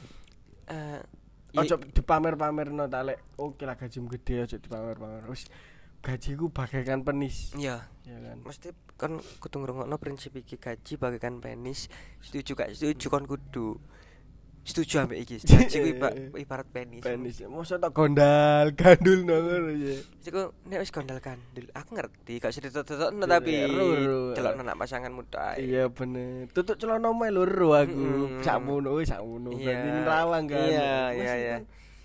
Eh, 0.70 1.02
Ojo 1.50 1.76
ya- 1.78 1.82
dipamer-pamer 1.82 2.70
no 2.70 2.86
talek. 2.86 3.18
Oke 3.34 3.66
lah 3.66 3.74
gajimu 3.74 4.06
gede 4.12 4.46
ojo 4.46 4.56
dipamer-pamer. 4.58 5.26
Wis 5.26 5.50
gajiku 6.00 6.48
bagaikan 6.50 7.04
penis. 7.04 7.52
Iya. 7.56 7.88
Ya 8.10 8.18
kan. 8.26 8.38
mesti 8.42 8.74
kan 8.98 9.22
kudu 9.38 9.62
ngrungokno 9.62 10.02
prinsip 10.02 10.34
iki 10.34 10.58
gaji 10.58 10.98
bagaikan 10.98 11.38
penis 11.38 11.94
setuju 12.26 12.58
gak 12.58 12.74
setuju 12.74 13.06
kon 13.06 13.30
kudu 13.30 13.78
setuju 14.66 15.06
ambek 15.06 15.30
iki 15.30 15.36
gaji 15.46 15.76
ku 15.78 15.88
iba- 15.94 16.16
ibarat 16.34 16.66
penis 16.74 17.06
Penis. 17.06 17.46
Mosok 17.46 17.78
tak 17.78 17.94
gondal, 17.94 18.74
gandul 18.82 19.30
no 19.30 19.46
ngono 19.46 19.70
ya. 19.78 19.94
Iku 20.26 20.58
nek 20.66 20.82
wis 20.82 20.90
gondal 20.90 21.22
kandil 21.22 21.70
aku 21.70 21.90
ngerti 21.94 22.42
gak 22.42 22.50
usah 22.50 22.66
Iya, 22.66 23.26
tapi 23.30 23.54
celok 24.34 24.54
anak 24.58 24.76
pasangan 24.82 25.14
muda. 25.14 25.54
Iya 25.62 25.86
bener. 25.94 26.50
Tutuk 26.50 26.82
celana 26.82 27.14
loro 27.30 27.78
aku. 27.78 28.42
Sakmono 28.42 28.98
wis 28.98 29.14
sakmono. 29.14 29.54
Berarti 29.54 29.90
nerawang 29.94 30.50
kan. 30.50 30.66
Iya, 30.66 30.94
iya, 31.14 31.34
iya. 31.38 31.58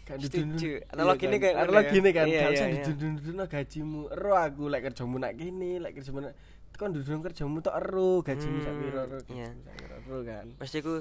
Kan 0.05 0.17
Setuju. 0.19 0.85
Analogi 0.87 1.17
iya 1.19 1.27
ini 1.27 1.37
kayak 1.39 1.55
ngono 1.55 1.65
analogi 1.67 1.89
ya. 1.89 1.97
ini 1.97 2.11
kan 2.11 2.25
Iya, 2.25 2.41
iya, 2.45 2.45
iya. 2.47 2.67
didudun-dudun 2.79 3.41
gajimu. 3.47 4.01
Ero 4.11 4.33
aku 4.35 4.63
lek 4.67 4.83
kerjamu 4.85 5.17
nak 5.17 5.33
kene, 5.35 5.73
lek 5.79 5.93
kerjamu 5.95 6.19
nak 6.21 6.33
kon 6.75 6.91
dudun 6.91 7.21
kerjamu 7.21 7.57
tok 7.59 7.75
ero 7.75 8.21
gajimu 8.21 8.57
sak 8.59 8.69
Hmm, 8.69 8.81
piro 8.81 9.01
ero. 9.03 9.19
iya. 9.29 9.49
ero 9.99 10.19
kan. 10.23 10.47
Mesti 10.55 10.79
ku 10.79 10.95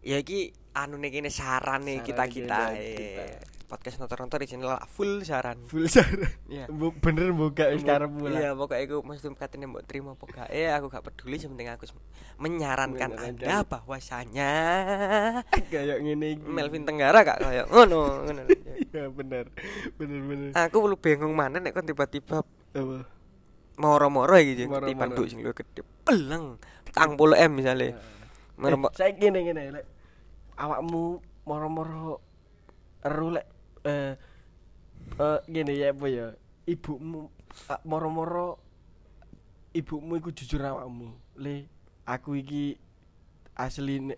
ya 0.00 0.16
iki 0.16 0.40
anu 0.72 0.96
nih 0.96 1.10
kene 1.10 1.28
saran 1.28 1.82
nih 1.82 2.00
kita 2.00 2.24
dari 2.24 2.32
kita. 2.32 2.60
Podcast 3.70 3.96
nonton-nonton 3.96 4.42
di 4.42 4.48
sini 4.48 4.66
lah 4.66 4.82
full 4.84 5.22
saran. 5.22 5.62
full 5.62 5.86
saran 5.86 6.26
Iya. 6.44 6.66
Bu- 6.66 6.90
bener 6.92 7.30
buka 7.30 7.70
wis 7.70 7.80
karep 7.80 8.10
Iya, 8.26 8.52
pokoknya 8.52 8.82
aku 8.84 8.96
mesti 9.00 9.30
katanya 9.32 9.70
mbok 9.70 9.86
terima 9.86 10.18
gak. 10.18 10.50
Eh, 10.50 10.66
aku 10.66 10.90
gak 10.90 11.06
peduli 11.06 11.38
sepenting 11.38 11.70
aku 11.70 11.86
menyarankan. 12.36 13.14
Anda 13.14 13.62
bahwasanya 13.62 14.50
kayak 15.72 16.02
ngene 16.02 16.42
Melvin 16.42 16.82
Tenggara 16.82 17.22
gak 17.22 17.38
kayak 17.40 17.70
ngono, 17.70 18.26
ngono. 18.26 18.42
iya 18.84 19.06
bener 19.06 19.46
bener 19.94 20.20
bener 20.20 20.50
Aku 20.58 20.82
perlu 20.82 20.98
bingung 20.98 21.30
mana 21.30 21.56
nek 21.56 21.70
kon 21.70 21.86
tiba-tiba 21.86 22.42
apa 22.42 23.06
moro-moro 23.76 24.34
iki 24.36 24.66
Moro-moro. 24.66 24.84
ketipan 24.84 25.08
duit 25.14 25.28
sing 25.30 25.40
gede. 25.40 25.80
Peleng. 26.02 26.58
40 26.90 27.16
M 27.38 27.52
misalnya. 27.54 27.94
Moro 28.58 28.74
Eh, 28.76 28.92
saya 28.92 29.14
gini 29.14 29.40
gini 29.40 29.62
awakmu 30.54 31.16
moro-moro 31.42 32.20
eru 33.00 33.32
lek 33.32 33.46
eh 33.84 34.12
eh 35.18 35.38
gini 35.46 35.78
ya 35.78 35.90
apa 35.90 36.06
ya? 36.06 36.26
Ibumu 36.66 37.30
ah, 37.66 37.80
moro-moro 37.82 38.58
ibumu 39.72 40.18
iku 40.18 40.30
jujur 40.30 40.60
awakmu. 40.60 41.14
Le 41.38 41.66
aku 42.06 42.34
iki 42.36 42.76
asli 43.54 44.14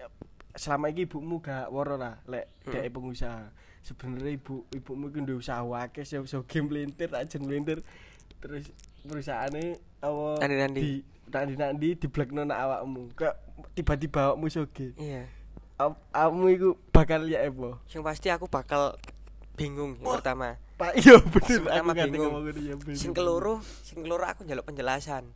selama 0.53 0.93
iki 0.93 1.05
ibumu 1.05 1.41
gak 1.41 1.69
woro 1.69 1.97
lah 1.97 2.21
lek 2.27 2.49
Hmm. 2.63 2.73
dek 2.73 2.93
pengusaha. 2.93 3.51
Sebenarnya 3.83 4.39
ibu 4.39 4.63
ibumu 4.71 5.11
iku 5.11 5.19
ndek 5.21 5.39
usaha 5.39 5.67
akeh 5.83 6.07
sing 6.07 6.23
iso 6.23 6.47
game 6.47 6.71
melintir 6.71 7.11
ajen 7.11 7.43
melintir. 7.43 7.83
Terus 8.39 8.71
perusahaannya 9.03 9.79
apa? 10.03 10.27
Nandi-nandi. 10.43 10.81
di 10.83 10.93
nandi 11.33 11.55
nandi 11.57 11.89
di 11.99 12.07
blekno 12.07 12.43
nak 12.45 12.59
awakmu. 12.59 13.03
Kok 13.15 13.35
tiba-tiba 13.75 14.31
awakmu 14.31 14.47
soge 14.47 14.95
Iya. 14.95 15.27
Aw- 15.81 15.99
awakmu 16.15 16.47
iku 16.53 16.69
bakal 16.95 17.27
lihat 17.27 17.51
apa? 17.51 17.81
Yang 17.91 18.03
pasti 18.07 18.29
aku 18.31 18.47
bakal 18.47 18.95
bingung 19.55 19.97
yang 19.97 20.15
pertama. 20.15 20.57
pak 20.75 20.97
iya 20.97 21.21
bener 21.21 21.59
pertama 21.61 21.91
aku 21.93 22.05
bingung. 22.07 22.33
ya 22.59 22.75
bingung. 22.75 22.97
Sing 22.97 23.13
keloro, 23.13 23.55
sing 23.83 24.01
keloro 24.01 24.25
aku 24.25 24.43
njaluk 24.43 24.65
penjelasan. 24.65 25.29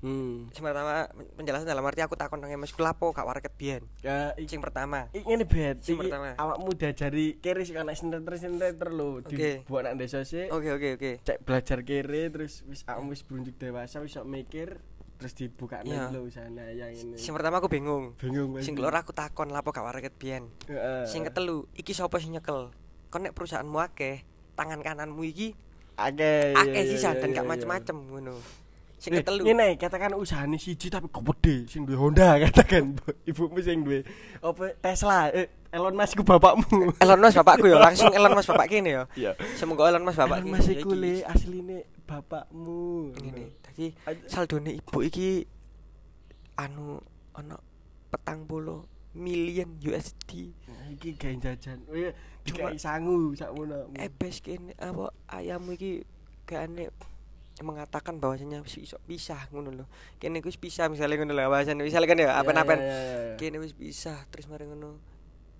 hmm 0.00 0.50
Sing 0.50 0.62
pertama 0.62 1.06
penjelasan 1.36 1.62
dalam 1.64 1.82
arti 1.82 2.00
aku 2.00 2.14
takon 2.14 2.38
nang 2.38 2.50
Mas 2.56 2.74
lapo 2.74 3.10
gak 3.10 3.22
warket 3.22 3.52
biyen. 3.52 3.82
ya 4.00 4.34
Sing 4.40 4.58
pertama. 4.58 5.06
iki 5.10 5.22
ngene 5.22 5.44
bet 5.44 5.78
Sing 5.80 5.94
pertama. 5.94 6.34
awakmu 6.34 6.72
diajari 6.72 7.38
kiri 7.38 7.62
sing 7.62 7.76
ana 7.76 7.92
sinter-sinter 7.92 8.88
lho 8.88 9.20
Oke. 9.20 9.62
dibuat 9.62 9.82
nak 9.84 9.94
desa 9.96 10.22
sih 10.22 10.46
Oke 10.48 10.70
oke 10.70 10.88
oke. 10.96 11.10
cek 11.20 11.42
belajar 11.42 11.78
kiri 11.82 12.26
terus 12.28 12.62
wis 12.64 12.82
awakmu 12.84 13.10
wis 13.10 13.22
berunjuk 13.22 13.54
dewasa 13.56 13.98
wis 13.98 14.18
mikir 14.20 14.82
terus 15.18 15.38
dibuka 15.38 15.86
Iya. 15.86 16.10
lho 16.10 16.26
usahanya 16.26 16.66
yang 16.68 16.90
ini 16.90 17.14
Sing 17.14 17.30
pertama 17.30 17.58
aku 17.58 17.66
bingung. 17.66 18.14
bingung 18.16 18.58
Sing 18.58 18.74
keloro 18.74 18.96
aku 18.96 19.12
takon 19.12 19.50
lapo 19.50 19.70
gak 19.70 19.82
warket 19.82 20.14
biyen. 20.16 20.50
Heeh. 20.66 21.06
Sing 21.06 21.22
ketelu, 21.22 21.70
iki 21.72 21.92
sapa 21.92 22.18
sing 22.18 22.32
nyekel? 22.32 22.74
Kon 23.12 23.28
nek 23.28 23.36
perusahaanmu 23.36 23.76
akeh, 23.76 24.24
tangan 24.56 24.80
kananmu 24.80 25.20
iki 25.28 25.52
akeh 26.00 26.56
akeh 26.56 26.80
iya, 26.80 26.88
sisan 26.88 27.20
iya, 27.20 27.20
dan 27.20 27.28
iya, 27.28 27.36
gak 27.44 27.48
macem-macem 27.52 27.96
ngono. 28.08 28.40
Sing 28.96 29.12
ketelu. 29.20 29.44
Ngene, 29.44 29.76
katakan 29.76 30.16
usahane 30.16 30.56
siji 30.56 30.88
tapi 30.88 31.12
gede 31.12 31.68
sing 31.68 31.84
duwe 31.84 32.00
Honda 32.00 32.38
katakan 32.48 32.96
ibumu 33.28 33.60
sing 33.60 33.84
duwe 33.84 34.00
apa 34.40 34.72
Tesla 34.80 35.28
eh, 35.28 35.52
Elon 35.68 35.92
Musk 35.92 36.16
ku 36.16 36.24
bapakmu. 36.24 36.88
Elon 37.04 37.20
Musk 37.20 37.36
bapakku 37.44 37.68
ya, 37.68 37.76
langsung 37.76 38.08
Elon 38.16 38.32
Musk 38.32 38.48
bapak 38.48 38.72
kene 38.72 38.90
ya. 38.96 39.04
Iya. 39.12 39.32
Semoga 39.60 39.92
Elon 39.92 40.08
Musk 40.08 40.16
bapak 40.24 40.40
Elon. 40.40 40.56
Musk 40.56 40.72
iku 40.72 40.96
le 40.96 41.20
asline 41.28 41.84
bapakmu. 42.08 43.12
Ngene. 43.12 43.44
Dadi 43.60 43.92
saldone 44.24 44.80
ibu 44.80 45.04
iki 45.04 45.44
anu 46.56 46.96
ana 47.36 47.60
petang 48.08 48.48
puluh 48.48 48.88
million 49.12 49.68
USD. 49.80 50.56
Nah, 50.68 50.88
iki 50.92 51.16
gawe 51.16 51.36
jajan. 51.36 51.84
Oh 51.88 51.96
iya, 51.96 52.16
Cuma- 52.42 52.74
sangu 52.76 53.32
sakmono. 53.32 53.86
Ebes 53.94 54.42
kene 54.42 54.74
apa 54.76 55.10
ayammu 55.30 55.74
iki 55.74 56.02
kayaknya 56.42 56.90
mengatakan 57.62 58.18
bahwasanya 58.18 58.64
iso 58.66 58.98
pisah 59.06 59.46
ngono 59.54 59.70
lho. 59.70 59.84
Kene 60.18 60.42
wis 60.42 60.58
pisah 60.58 60.90
misalnya 60.90 61.22
ngono 61.22 61.38
lho 61.38 61.46
bahasane 61.46 61.82
misalnya 61.84 62.08
kan 62.10 62.18
ya 62.18 62.30
apa-apa. 62.42 62.74
Kene 63.38 63.62
wis 63.62 63.70
pisah 63.72 64.26
terus 64.28 64.50
mari 64.50 64.66
ngono. 64.66 64.98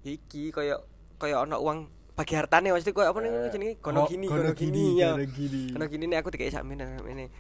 Ya 0.03 0.11
iki 0.13 0.51
kaya 0.51 0.83
kaya 1.23 1.39
ana 1.39 1.63
uang 1.63 1.87
bagi 2.19 2.35
hartane 2.35 2.75
maksudnya 2.75 2.93
kaya 2.93 3.09
apa 3.15 3.19
Eh, 3.23 3.51
jenenge 3.55 3.75
gono 3.79 4.05
gini 4.05 4.27
gono 4.27 4.51
gini, 4.53 4.99
ya. 4.99 5.15
gono 5.15 5.87
gini. 5.87 6.05
Nih 6.11 6.19
aku 6.19 6.35
dikai 6.35 6.51
sakmene 6.51 6.99
sakmene. 6.99 7.31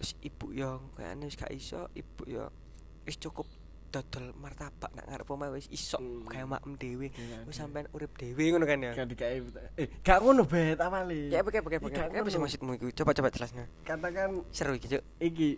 Wis 0.00 0.16
ibu 0.24 0.56
yo 0.56 0.80
kayaknya 0.96 1.24
wis 1.28 1.36
gak 1.36 1.52
iso 1.52 1.92
ibu 1.92 2.22
yo 2.24 2.48
wis 3.04 3.20
cukup 3.20 3.44
dodol 3.88 4.34
martabak 4.36 4.90
nak 4.92 5.06
ngarep 5.06 5.28
omah 5.28 5.48
wis 5.54 5.66
iso 5.68 5.96
Hmm. 5.96 6.26
kaya 6.26 6.44
makem 6.44 6.76
dhewe. 6.76 7.08
Wis 7.44 7.56
sampean 7.56 7.86
urip 7.90 8.12
dhewe 8.14 8.44
ngono 8.50 8.64
kan 8.64 8.78
ya. 8.80 8.92
Gak 8.92 9.08
dikai. 9.08 9.40
Eh, 9.76 9.86
gak 10.02 10.18
ngono 10.20 10.44
bet 10.44 10.78
awale. 10.78 11.30
Kayak 11.30 11.42
apa 11.42 11.50
kayak 11.50 11.62
apa 11.64 11.70
kayak 11.88 12.20
apa 12.20 12.28
sih 12.28 12.40
maksudmu 12.40 12.72
iku? 12.76 12.86
Coba 12.92 13.10
coba 13.14 13.28
jelasnya. 13.30 13.64
Katakan 13.82 14.42
Seru 14.50 14.76
iki, 14.76 14.86
Cuk. 14.90 15.02
iki 15.18 15.48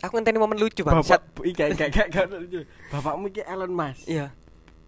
Aku 0.00 0.12
ngenteni 0.14 0.38
momen 0.38 0.58
lucu 0.58 0.84
bapak 0.84 1.02
bangsat. 1.02 1.22
iki 1.42 1.52
gak 1.56 1.90
gak 1.90 2.06
gak 2.10 2.24
lucu. 2.30 2.60
Bapakmu 2.92 3.26
iki 3.28 3.42
Elon 3.42 3.72
Musk. 3.72 4.06
Iya. 4.06 4.30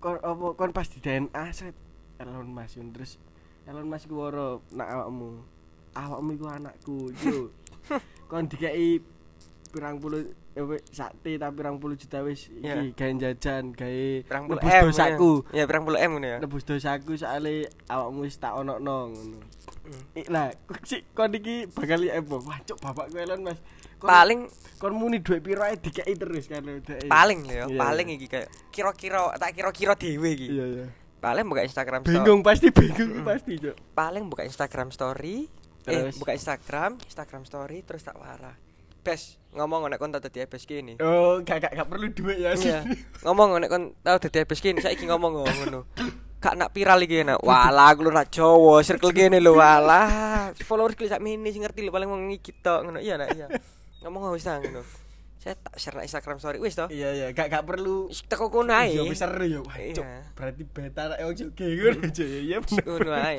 kon 0.00 0.16
apa 0.16 0.46
kon 0.56 0.72
pas 0.72 0.88
di 0.88 0.96
DNA 0.96 1.44
set 1.52 1.76
Elon 2.16 2.48
Musk 2.48 2.80
yun. 2.80 2.88
terus 2.88 3.20
Elon 3.68 3.84
Musk 3.84 4.08
ku 4.08 4.16
nak 4.72 4.88
awakmu 4.88 5.44
awakmu 5.92 6.30
iku 6.32 6.46
anakku 6.48 6.96
yo 7.20 7.52
kon 8.32 8.48
dikai 8.48 8.96
pirang 9.70 9.96
puluh 9.96 10.20
eh, 10.50 10.62
sakti 10.86 11.34
tapi 11.34 11.54
pirang 11.54 11.76
puluh 11.76 11.94
juta 11.94 12.20
wis 12.20 12.50
Iya. 12.52 12.82
iki 12.82 12.92
gawe 12.92 13.12
jajan 13.16 13.64
gawe 13.70 14.06
Pirang 14.22 14.44
puluh 14.44 14.58
nebus 14.58 14.70
M. 14.72 14.82
dosaku 14.84 15.32
Ya, 15.50 15.64
pirang 15.64 15.82
puluh 15.82 15.98
M 15.98 16.10
ngono 16.12 16.26
ya. 16.28 16.38
nebus 16.38 16.62
dosaku 16.62 17.12
soalnya 17.14 17.54
awakmu 17.86 18.22
wis 18.22 18.36
tak 18.36 18.52
ono 18.52 18.76
ngono 18.76 18.98
Hmm. 19.80 20.02
Ik 20.12 20.28
lah 20.28 20.52
kok 20.66 20.84
si 20.84 21.02
kon 21.10 21.32
iki 21.32 21.66
bakal 21.66 21.98
lihat 21.98 22.20
apa 22.20 22.36
wah 22.38 22.58
cuk 22.60 22.78
bapakku 22.78 23.16
Elon 23.16 23.42
Musk 23.42 23.58
Kon- 23.96 24.06
Paling 24.08 24.40
kon 24.76 24.92
muni 24.92 25.18
dhuwit 25.18 25.40
piro 25.40 25.60
ae 25.60 25.74
dikai 25.74 26.14
terus 26.14 26.46
kan 26.46 26.62
paling 27.08 27.42
lho 27.42 27.50
ya, 27.50 27.64
Iya, 27.64 27.74
paling 27.76 28.06
iya. 28.06 28.14
iki 28.14 28.26
kayak 28.28 28.48
kira-kira 28.68 29.18
tak 29.34 29.50
kira-kira 29.50 29.94
dhewe 29.94 30.30
iki. 30.30 30.46
iya 30.48 30.64
iya 30.68 30.86
Paling 31.18 31.42
buka 31.44 31.64
Instagram 31.64 32.00
story. 32.00 32.12
bingung 32.12 32.40
pasti 32.40 32.68
bingung 32.70 33.24
pasti 33.24 33.52
cuk 33.58 33.74
Paling 33.90 34.24
buka 34.26 34.42
Instagram 34.42 34.88
story. 34.88 35.36
Terus? 35.80 36.12
Eh, 36.12 36.18
buka 36.18 36.32
Instagram, 36.32 36.90
Instagram 37.00 37.42
story 37.42 37.78
terus 37.80 38.04
tak 38.04 38.14
warah. 38.14 38.54
Bes, 39.00 39.40
ngomong 39.56 39.88
nek 39.88 39.96
kon 39.96 40.12
tau 40.12 40.20
dadi 40.20 40.44
ebes 40.44 40.68
kene. 40.68 41.00
Oh, 41.00 41.40
gak 41.40 41.64
gak, 41.64 41.72
gak 41.72 41.88
perlu 41.88 42.12
duit 42.12 42.36
ya 42.36 42.52
sih. 42.52 42.68
Iya. 42.68 42.84
Ngomong 43.24 43.56
nek 43.56 43.70
kon 43.72 43.96
tau 44.04 44.20
dadi 44.20 44.38
ebes 44.44 44.60
kene, 44.60 44.84
saiki 44.84 45.08
ngomong 45.08 45.40
kok 45.40 45.48
ngono. 45.64 45.80
Gak 46.40 46.56
nak 46.56 46.72
viral 46.76 47.00
iki 47.04 47.24
nak. 47.24 47.40
Walah, 47.40 47.92
aku 47.92 48.08
lu 48.08 48.12
nak 48.12 48.28
Jawa, 48.28 48.84
circle 48.84 49.12
kene 49.16 49.40
lho 49.40 49.56
walah. 49.56 50.52
Followers 50.60 50.96
klik 50.96 51.08
sak 51.08 51.24
mini 51.24 51.48
sing 51.52 51.64
ngerti 51.64 51.80
lho 51.80 51.92
paling 51.92 52.08
wong 52.12 52.28
iki 52.32 52.52
tok 52.60 52.84
ngono. 52.84 53.00
Iya 53.00 53.16
nak, 53.16 53.32
iya. 53.32 53.48
Ngomong 54.04 54.36
wis 54.36 54.44
ta 54.44 54.60
ngono. 54.60 54.84
Saya 55.40 55.56
tak 55.56 55.80
share 55.80 55.96
nak 55.96 56.04
Instagram 56.04 56.36
story 56.36 56.60
wis 56.60 56.76
to. 56.76 56.84
Iya 56.92 57.16
iya, 57.16 57.26
gak 57.32 57.48
gak 57.48 57.64
perlu. 57.64 58.12
Teko 58.28 58.52
kono 58.52 58.76
ae. 58.76 58.92
Iya 58.92 59.08
wis 59.08 59.24
seru. 59.24 59.64
Wah, 59.64 59.76
Iya. 59.80 60.28
Berarti 60.36 60.62
beta 60.68 61.08
nek 61.08 61.24
wong 61.24 61.36
juga 61.36 61.64
ngono 61.64 62.00
aja 62.04 62.24
ya. 62.28 62.40
Iya 62.44 62.56
bener. 62.60 62.84
Ngono 62.84 63.10
ae. 63.16 63.36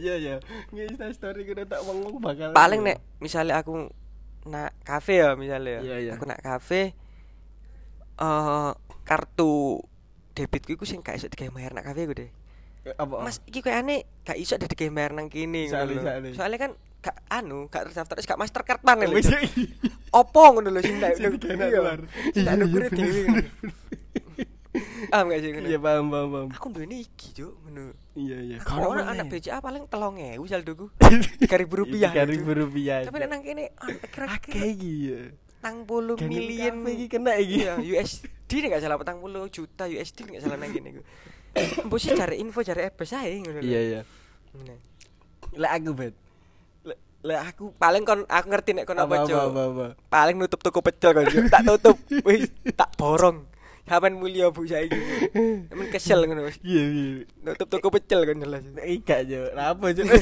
Iya 0.00 0.14
iya. 0.16 0.36
Nge-insta 0.72 1.12
story 1.12 1.44
kudu 1.44 1.68
tak 1.68 1.84
wong 1.84 2.16
bakal. 2.20 2.56
Paling 2.56 2.80
nek 2.80 2.96
misalnya 3.20 3.60
aku 3.60 3.92
nak 4.46 4.76
kafe 4.86 5.24
ya 5.24 5.34
misalnya 5.34 5.80
ya. 5.80 5.80
Iya, 5.82 5.96
iya. 5.98 6.12
Aku 6.14 6.24
nak 6.28 6.38
kafe 6.44 6.92
eh 8.18 8.70
kartu 9.06 9.82
debitku 10.36 10.74
iku 10.78 10.84
sing 10.86 11.00
gak 11.02 11.18
iso 11.18 11.26
digawe 11.26 11.50
bayar 11.50 11.72
nak 11.74 11.86
kafe 11.88 12.06
ku 12.06 12.14
deh. 12.14 12.30
Eh, 12.86 12.94
apa? 12.94 13.24
Mas 13.24 13.42
iki 13.48 13.64
koyo 13.64 13.74
aneh 13.74 14.06
gak 14.22 14.38
iso 14.38 14.54
digawe 14.54 14.90
bayar 14.94 15.12
nang 15.16 15.26
kene 15.32 15.66
ngono 15.66 16.34
Soalnya- 16.34 16.60
kan 16.62 16.72
gak 16.98 17.16
anu, 17.30 17.70
gak 17.70 17.90
terdaftar 17.90 18.18
gak 18.18 18.38
Mastercard 18.38 18.82
mana 18.82 19.06
lho. 19.06 19.14
Wis 19.18 19.30
Cuk. 19.30 19.42
Opo 20.10 20.42
ngono 20.54 20.70
lho 20.74 20.80
sing 20.82 20.98
iya. 20.98 21.14
Iya, 21.14 22.52
nukure 22.58 22.86
iya, 22.90 22.94
dhewe. 22.94 23.38
Ah 25.14 25.24
enggak 25.24 25.38
sih. 25.40 25.50
Iya 25.54 25.78
paham 25.80 26.10
paham 26.12 26.28
paham. 26.32 26.48
Aku 26.52 26.66
duweni 26.74 27.06
iki, 27.06 27.32
Cuk, 27.32 27.54
ngono. 27.64 27.96
Iya 28.18 28.36
iya. 28.44 28.56
Kalau 28.60 28.92
Kono 28.92 29.02
anak. 29.06 29.30
BCA 29.30 29.58
paling 29.62 29.86
3000 29.86 30.50
saldoku. 30.50 30.86
3000 31.48 31.80
rupiah. 31.80 32.10
Tiga 32.12 32.24
ribu 32.26 32.50
rupiah. 32.52 33.06
Tapi 33.06 33.16
nang 33.24 33.42
kene 33.44 33.72
ah, 33.78 33.88
kira-kira 34.10 34.64
iki 34.68 34.92
ya. 35.08 35.20
tang 35.58 35.82
puluh 35.82 36.14
million 36.22 36.86
iki 36.86 37.10
kena 37.10 37.34
iki. 37.34 37.66
iya 37.66 37.74
USD 37.82 38.62
nih 38.62 38.78
gak 38.78 38.82
salah 38.86 38.94
petang 38.94 39.18
puluh 39.18 39.50
juta 39.50 39.90
USD 39.90 40.30
gak 40.30 40.42
salah 40.46 40.54
nang 40.54 40.70
gue 40.70 41.02
Mbok 41.90 41.98
sih 41.98 42.14
cari 42.14 42.38
info 42.38 42.62
cari 42.62 42.86
ebes 42.86 43.10
ae 43.16 43.42
ngono. 43.42 43.58
Iya 43.58 43.80
iya. 43.82 44.00
Lek 45.58 45.72
aku 45.74 45.90
bet. 45.96 46.14
Lek 47.26 47.40
aku 47.42 47.64
paling 47.74 48.06
kon 48.06 48.22
aku 48.30 48.46
ngerti 48.46 48.70
nek 48.78 48.86
kon 48.86 49.02
apa 49.02 49.10
apa 49.10 49.26
Cuk. 49.26 49.34
apa 49.34 49.62
apa. 49.66 49.86
paling 50.06 50.36
nutup 50.38 50.60
toko 50.62 50.78
pecel 50.78 51.10
kon 51.16 51.26
tak 51.50 51.66
tutup 51.66 51.98
wis 52.22 52.46
tak 52.78 52.94
borong 52.94 53.42
Sampeyan 53.88 54.14
mulia 54.20 54.52
Bu 54.52 54.68
saiki 54.68 55.00
men 55.72 55.88
kesel 55.88 56.28
ngono 56.28 56.44
wis 56.44 56.60
Iya 56.60 56.84
iya. 56.84 57.24
nutup 57.40 57.72
toko 57.72 57.88
pecel 57.88 58.20
kan 58.22 58.36
jelas 58.36 58.60
Ika 58.84 59.24
jo, 59.24 59.48
apa 59.56 59.96
jo? 59.96 60.04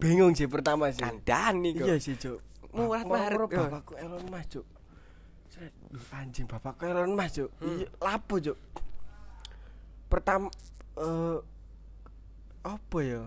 Bingung 0.00 0.32
sih 0.32 0.48
pertama 0.48 0.88
sih. 0.88 1.04
kandani 1.04 1.76
kok 1.76 1.84
Iya 1.84 1.96
sih 2.00 2.16
cuk. 2.16 2.40
Murah 2.72 3.04
yo. 3.04 3.12
bapakku 3.50 3.92
Elon 4.00 4.24
Musk 4.32 4.48
cuk. 4.56 4.66
Anjing 6.14 6.46
bapakku 6.48 6.88
Elon 6.88 7.12
Musk 7.12 7.44
cuk. 7.44 7.50
Hmm. 7.60 7.76
Iya, 7.84 7.86
lapo 8.00 8.34
cuk. 8.40 8.56
Pertama 10.08 10.48
eh 10.96 11.38
apa 12.60 12.98
ya 13.00 13.22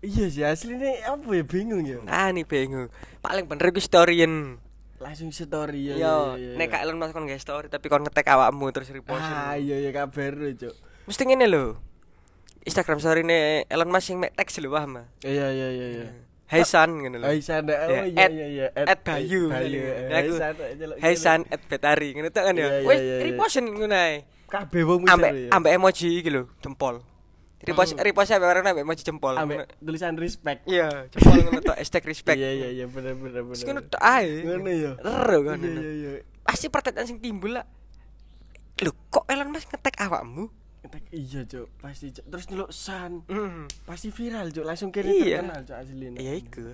iya 0.00 0.24
sih 0.32 0.40
aslinya 0.40 1.04
apa 1.04 1.28
ya 1.36 1.44
bingung 1.44 1.84
ya 1.84 2.00
Nah, 2.00 2.28
nih 2.32 2.44
bingung. 2.44 2.88
Paling 3.20 3.44
bener 3.48 3.72
iku 3.72 3.80
storyen. 3.80 4.60
Langsung 5.02 5.28
story 5.28 5.90
ya 5.90 5.94
Yo, 5.98 6.16
iya, 6.38 6.54
nek 6.54 6.78
Elon 6.78 6.96
Musk 6.96 7.12
kon 7.12 7.26
nge 7.26 7.42
story 7.42 7.66
tapi 7.66 7.90
kon 7.90 8.06
ngetek 8.06 8.30
awakmu 8.30 8.70
terus 8.70 8.88
repost. 8.88 9.18
ah 9.18 9.58
iya 9.58 9.82
iya 9.82 9.90
kabar 9.90 10.32
lu 10.32 10.54
cuk 10.54 10.74
Mesti 11.02 11.22
ngene 11.26 11.50
lho. 11.50 11.74
Instagram 12.62 13.02
story 13.02 13.26
ne 13.26 13.66
Elon 13.66 13.90
Musk 13.90 14.06
sing 14.06 14.16
mek 14.22 14.38
teks 14.38 14.62
lho 14.62 14.70
paham. 14.70 15.02
ah? 15.02 15.06
iya 15.26 15.50
iya 15.50 15.68
iya 15.74 15.86
iya 15.98 16.06
Hai 16.46 16.62
San 16.68 17.00
ngene 17.00 17.16
lho. 17.18 17.24
Hai 17.26 17.40
Sanda, 17.40 17.74
oh 17.88 17.88
Ya, 17.90 18.04
iya 18.04 18.26
iya 18.28 18.46
iya 18.46 18.66
at 18.76 19.00
Bayu. 19.02 19.48
Bayu 19.48 19.82
Hai. 21.00 21.16
San 21.16 21.48
at 21.48 21.64
Betari 21.66 22.12
ngene 22.14 22.28
tok 22.28 22.44
kan 22.46 22.54
ya. 22.54 22.84
Wis 22.84 23.00
reposten 23.24 23.66
ngono 23.72 23.96
ae. 23.96 24.22
kabeh 24.52 24.84
wong 24.84 25.08
ya. 25.08 25.16
ambek 25.48 25.72
emoji 25.72 26.20
iki 26.20 26.28
lho, 26.28 26.44
jempol. 26.60 27.00
Repost 27.62 27.94
Hmm. 27.94 28.02
repost 28.02 28.30
ambek 28.30 28.48
warna 28.48 28.68
ambek 28.68 28.82
emoji 28.82 29.02
jempol. 29.02 29.34
ambek 29.34 29.70
tulisan 29.78 30.14
respect 30.14 30.66
Iya, 30.66 31.06
jempol 31.08 31.38
ngono 31.40 31.60
tok 31.62 31.78
hashtag 31.78 32.04
respect. 32.04 32.34
iya 32.36 32.50
iya 32.50 32.68
iya 32.72 32.86
bener 32.86 33.14
bener 33.14 33.42
bener 33.42 33.62
ngono 33.62 33.80
tok 33.84 34.02
ae. 34.02 34.42
ngono 34.42 34.66
ya 34.68 34.92
Ero 34.98 35.38
kan. 35.44 35.58
iya 35.58 35.70
iya 35.72 35.92
iya 35.94 36.10
Pasti 36.42 36.66
pertanyaan 36.66 37.06
sing 37.06 37.18
timbul 37.18 37.54
lah. 37.54 37.62
Lho, 38.78 38.90
kok 39.08 39.24
Elon 39.24 39.48
Musk 39.48 39.70
ngetek 39.70 39.94
awakmu? 39.96 40.50
Entek 40.82 41.06
iya 41.08 41.40
cuk 41.44 41.70
pasti 41.78 42.10
Cuk. 42.10 42.26
terus 42.26 42.44
nyeluk 42.48 42.70
san 42.70 43.22
Hmm. 43.24 43.70
pasti 43.86 44.10
viral 44.10 44.50
cuk 44.50 44.64
langsung 44.64 44.90
kene 44.90 45.06
Iya. 45.08 45.38
terkenal 45.38 45.62
cuk 45.62 45.76
asli 45.78 46.06
Ya 46.18 46.32
iku. 46.34 46.66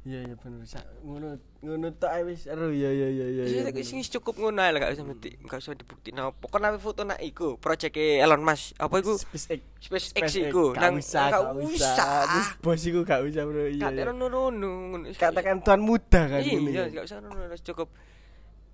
Iya 0.00 0.24
iya 0.24 0.32
bener 0.32 0.64
Sa- 0.64 0.80
ngono 1.04 1.36
ngono 1.60 1.92
tok 1.92 2.08
ae 2.08 2.24
wis 2.24 2.48
seru 2.48 2.72
iya 2.72 2.88
iya 2.88 3.08
iya 3.12 3.26
iya 3.28 3.42
Wis 3.44 3.68
iya. 3.68 3.84
sing 3.84 4.00
cukup 4.16 4.40
ngono 4.40 4.64
ae 4.64 4.72
lah 4.72 4.80
gak 4.80 4.96
usah 4.96 5.04
mesti 5.04 5.36
gak 5.44 5.60
usah 5.60 5.76
dibuktiin 5.76 6.16
apa. 6.16 6.40
Kon 6.48 6.64
ape 6.64 6.80
foto 6.80 7.04
nak 7.04 7.20
iku, 7.20 7.60
project 7.60 7.92
Elon 8.00 8.40
Musk. 8.40 8.72
Apa 8.80 8.96
iku? 8.96 9.20
SpaceX 9.20 9.60
SpaceX 9.76 10.24
iku. 10.40 10.72
Usah 10.72 11.28
gak 11.28 11.52
usah 11.60 12.08
Terus 12.24 12.48
bos 12.64 12.80
iku 12.80 13.00
gak 13.04 13.20
usah 13.28 13.42
bro 13.44 13.68
iya 13.68 13.86
Gak 13.86 13.92
iya. 13.92 14.08
ngono-ngono. 14.08 15.12
katakan 15.12 15.60
tuan 15.60 15.84
muda 15.84 16.22
kan 16.32 16.40
Iya, 16.40 16.88
kan. 16.88 16.96
gak 16.96 17.04
usah 17.04 17.16
ngono 17.20 17.52
wis 17.52 17.60
cukup. 17.60 17.92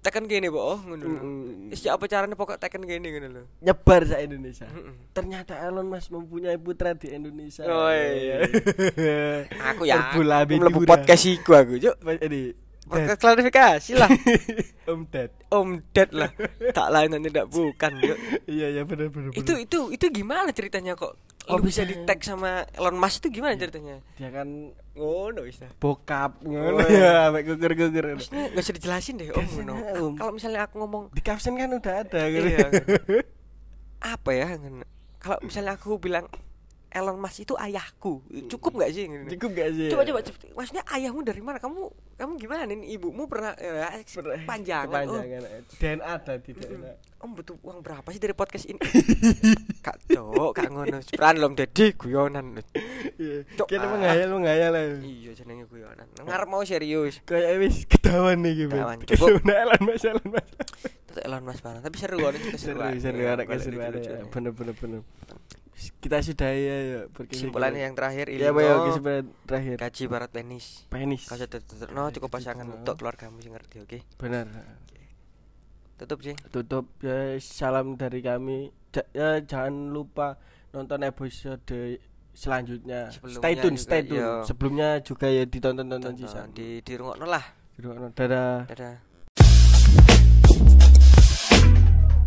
Tekan 0.06 0.22
gini, 0.24 0.46
Bo, 0.46 0.78
ngono. 0.78 1.02
lho. 1.02 1.18
Mm-mm. 1.18 1.66
Wis 1.66 1.82
ya 1.82 1.98
apa 1.98 2.06
caranya 2.06 2.32
pokok 2.32 2.56
tekan 2.56 2.78
gini 2.80 3.10
ngono 3.10 3.28
lho. 3.28 3.42
nyebar 3.58 4.06
sa 4.06 4.22
Indonesia 4.22 4.64
Mm-mm. 4.64 5.10
ternyata 5.10 5.58
Elon 5.58 5.82
Musk 5.84 6.08
mempunyai 6.08 6.54
putra 6.56 6.94
di 6.94 7.10
Indonesia 7.10 7.66
Oh, 7.66 7.90
iya. 7.90 8.46
Aku 9.74 9.82
ya 9.82 10.14
aku 10.14 10.22
mlebu 10.22 10.86
podcast 10.86 11.26
iku 11.26 11.52
aku, 11.52 11.82
Cuk. 11.82 11.96
ini 12.22 12.54
Podcast 12.86 13.18
klarifikasi 13.18 13.92
lah. 13.94 14.06
Om 14.90 15.00
Dad 15.06 15.30
Om 15.48 15.68
Ded 15.90 16.10
lah. 16.10 16.30
Tak 16.70 16.88
lain 16.88 17.10
dan 17.10 17.20
tidak 17.20 17.46
bukan, 17.46 17.90
Cuk. 17.96 18.18
iya 18.46 18.66
iya 18.70 18.82
bener 18.82 19.10
bener 19.10 19.34
Itu 19.34 19.52
itu 19.56 19.90
itu 19.90 20.06
gimana 20.08 20.50
ceritanya 20.50 20.94
kok? 20.94 21.18
Oh, 21.46 21.54
Oh, 21.54 21.58
bisa 21.58 21.82
bisa. 21.82 21.90
di 21.92 22.02
tag 22.02 22.18
sama 22.20 22.62
Elon 22.72 22.94
Musk 22.94 23.22
itu 23.22 23.38
gimana 23.38 23.54
ceritanya? 23.54 24.02
dia 24.14 24.30
kan 24.30 24.46
Ngono 24.92 25.42
wis 25.42 25.58
dah. 25.58 25.70
bokap 25.76 26.38
ngono 26.40 26.78
Oh, 26.78 26.86
ya 26.86 27.26
sampai 27.26 27.42
gugur 27.42 27.72
gugur 27.72 28.06
Maksudnya 28.14 28.44
gak 28.50 28.62
usah 28.62 28.74
dijelasin 28.74 29.14
deh 29.16 29.28
Om 29.30 29.46
ngono. 29.52 29.74
Kalau 30.14 30.32
misalnya 30.32 30.60
aku 30.64 30.74
ngomong 30.78 31.02
di 31.10 31.22
caption 31.22 31.54
kan 31.54 31.70
udah 31.70 31.94
ada 32.02 32.22
gitu. 32.28 32.46
Iya. 32.48 32.66
apa 34.14 34.30
ya. 34.30 34.46
Kalau 35.18 35.38
misalnya 35.40 35.74
aku 35.74 35.98
bilang 35.98 36.26
Elon 36.96 37.16
Musk 37.16 37.38
itu 37.42 37.52
ayahku, 37.54 38.24
cukup 38.48 38.72
nggak 38.74 38.90
sih? 38.90 39.04
Ngono? 39.04 39.28
cukup 39.28 39.50
gak 39.52 39.68
sih 39.70 39.88
Coba 39.88 40.02
coba 40.02 40.20
maksudnya 40.56 40.84
ayahmu 40.88 41.20
dari 41.20 41.38
mana? 41.38 41.60
Kamu 41.60 41.80
kamu 42.16 42.32
gimana 42.36 42.64
nih? 42.64 42.96
Ibumu 42.96 43.28
pernah 43.28 43.52
eh, 43.54 44.00
Ber- 44.16 44.40
panjangan. 44.42 45.04
Oh, 45.04 45.20
DNA 45.76 46.00
ada 46.00 46.34
di 46.36 46.50
DNA 46.50 46.92
Om 47.16 47.32
butuh 47.32 47.56
uang 47.60 47.80
berapa 47.80 48.04
sih 48.08 48.16
dari 48.16 48.32
podcast 48.32 48.64
ini? 48.64 48.80
kak 49.86 49.96
cok, 50.06 50.52
kak 50.52 50.68
ngono. 50.68 51.00
Peran 51.02 51.36
lom 51.36 51.52
dedi 51.52 51.92
guyonan. 51.92 52.60
iya 53.16 53.44
Cok, 53.52 53.66
kita 53.66 53.84
menghayal 53.84 54.28
menghayal 54.30 54.70
lah 54.70 54.84
Iya 54.96 55.32
jenenge 55.32 55.64
guyonan. 55.66 56.04
Ngarep 56.18 56.44
mau 56.46 56.60
serius. 56.62 57.20
kayak 57.22 57.56
wis 57.58 57.84
ketahuan 57.84 58.40
nih 58.40 58.64
gitu 58.64 58.72
Ketahuan, 58.72 58.98
cukup. 59.02 59.28
Elon 59.42 59.82
Musk 59.82 60.04
Elon 60.06 60.28
Musk 60.28 60.48
Elon 61.16 61.42
Musk 61.42 61.60
banget. 61.60 61.82
Tapi 61.82 61.96
seru 61.96 62.16
kan 62.18 62.32
itu 62.32 62.38
seru 62.38 62.52
keseruan. 62.76 62.92
seru 63.00 63.16
Iya, 63.16 63.28
ada 63.30 63.36
balik 63.38 63.48
keseruan 63.50 63.88
lucu-lucunya. 63.90 64.20
ya. 64.20 64.28
bener 64.28 64.52
bener 64.52 64.74
bener 64.76 65.00
kita 65.76 66.24
sudah 66.24 66.50
ya 66.56 66.76
ya. 66.80 67.00
Kesimpulannya 67.12 67.82
yang 67.84 67.94
terakhir 67.94 68.32
ya 68.32 68.48
apa 68.48 68.60
ya 68.64 68.74
kesimpulan 68.88 69.24
terakhir. 69.44 69.76
Gaji 69.76 70.02
barat 70.08 70.30
penis. 70.32 70.88
penis. 70.88 71.22
Kau 71.28 71.36
tutup 71.36 71.88
no 71.92 72.08
cukup 72.08 72.30
pasangan 72.32 72.64
untuk 72.64 72.96
keluargamu 72.96 73.38
sih 73.44 73.52
ngerti 73.52 73.76
oke. 73.84 73.98
benar. 74.16 74.48
Tutup 75.96 76.18
sih. 76.24 76.36
tutup. 76.48 76.84
Ya 77.04 77.36
salam 77.40 78.00
dari 78.00 78.24
kami. 78.24 78.72
Ja- 78.92 79.08
ya 79.12 79.28
jangan 79.44 79.92
lupa 79.92 80.40
nonton 80.72 81.04
episode 81.04 82.00
selanjutnya. 82.32 83.12
Sebelumnya 83.12 83.40
stay 83.40 83.54
tune 83.56 83.76
stay 83.76 84.00
tune. 84.04 84.20
iya. 84.20 84.44
sebelumnya 84.44 84.88
juga 85.00 85.28
ya 85.28 85.44
ditonton 85.44 85.88
tonton 85.88 86.14
sisa. 86.16 86.44
di 86.52 86.80
di 86.80 86.92
rungokno 86.96 87.28
lah. 87.28 87.44
dadah. 88.16 88.64
Dadah. 88.64 88.94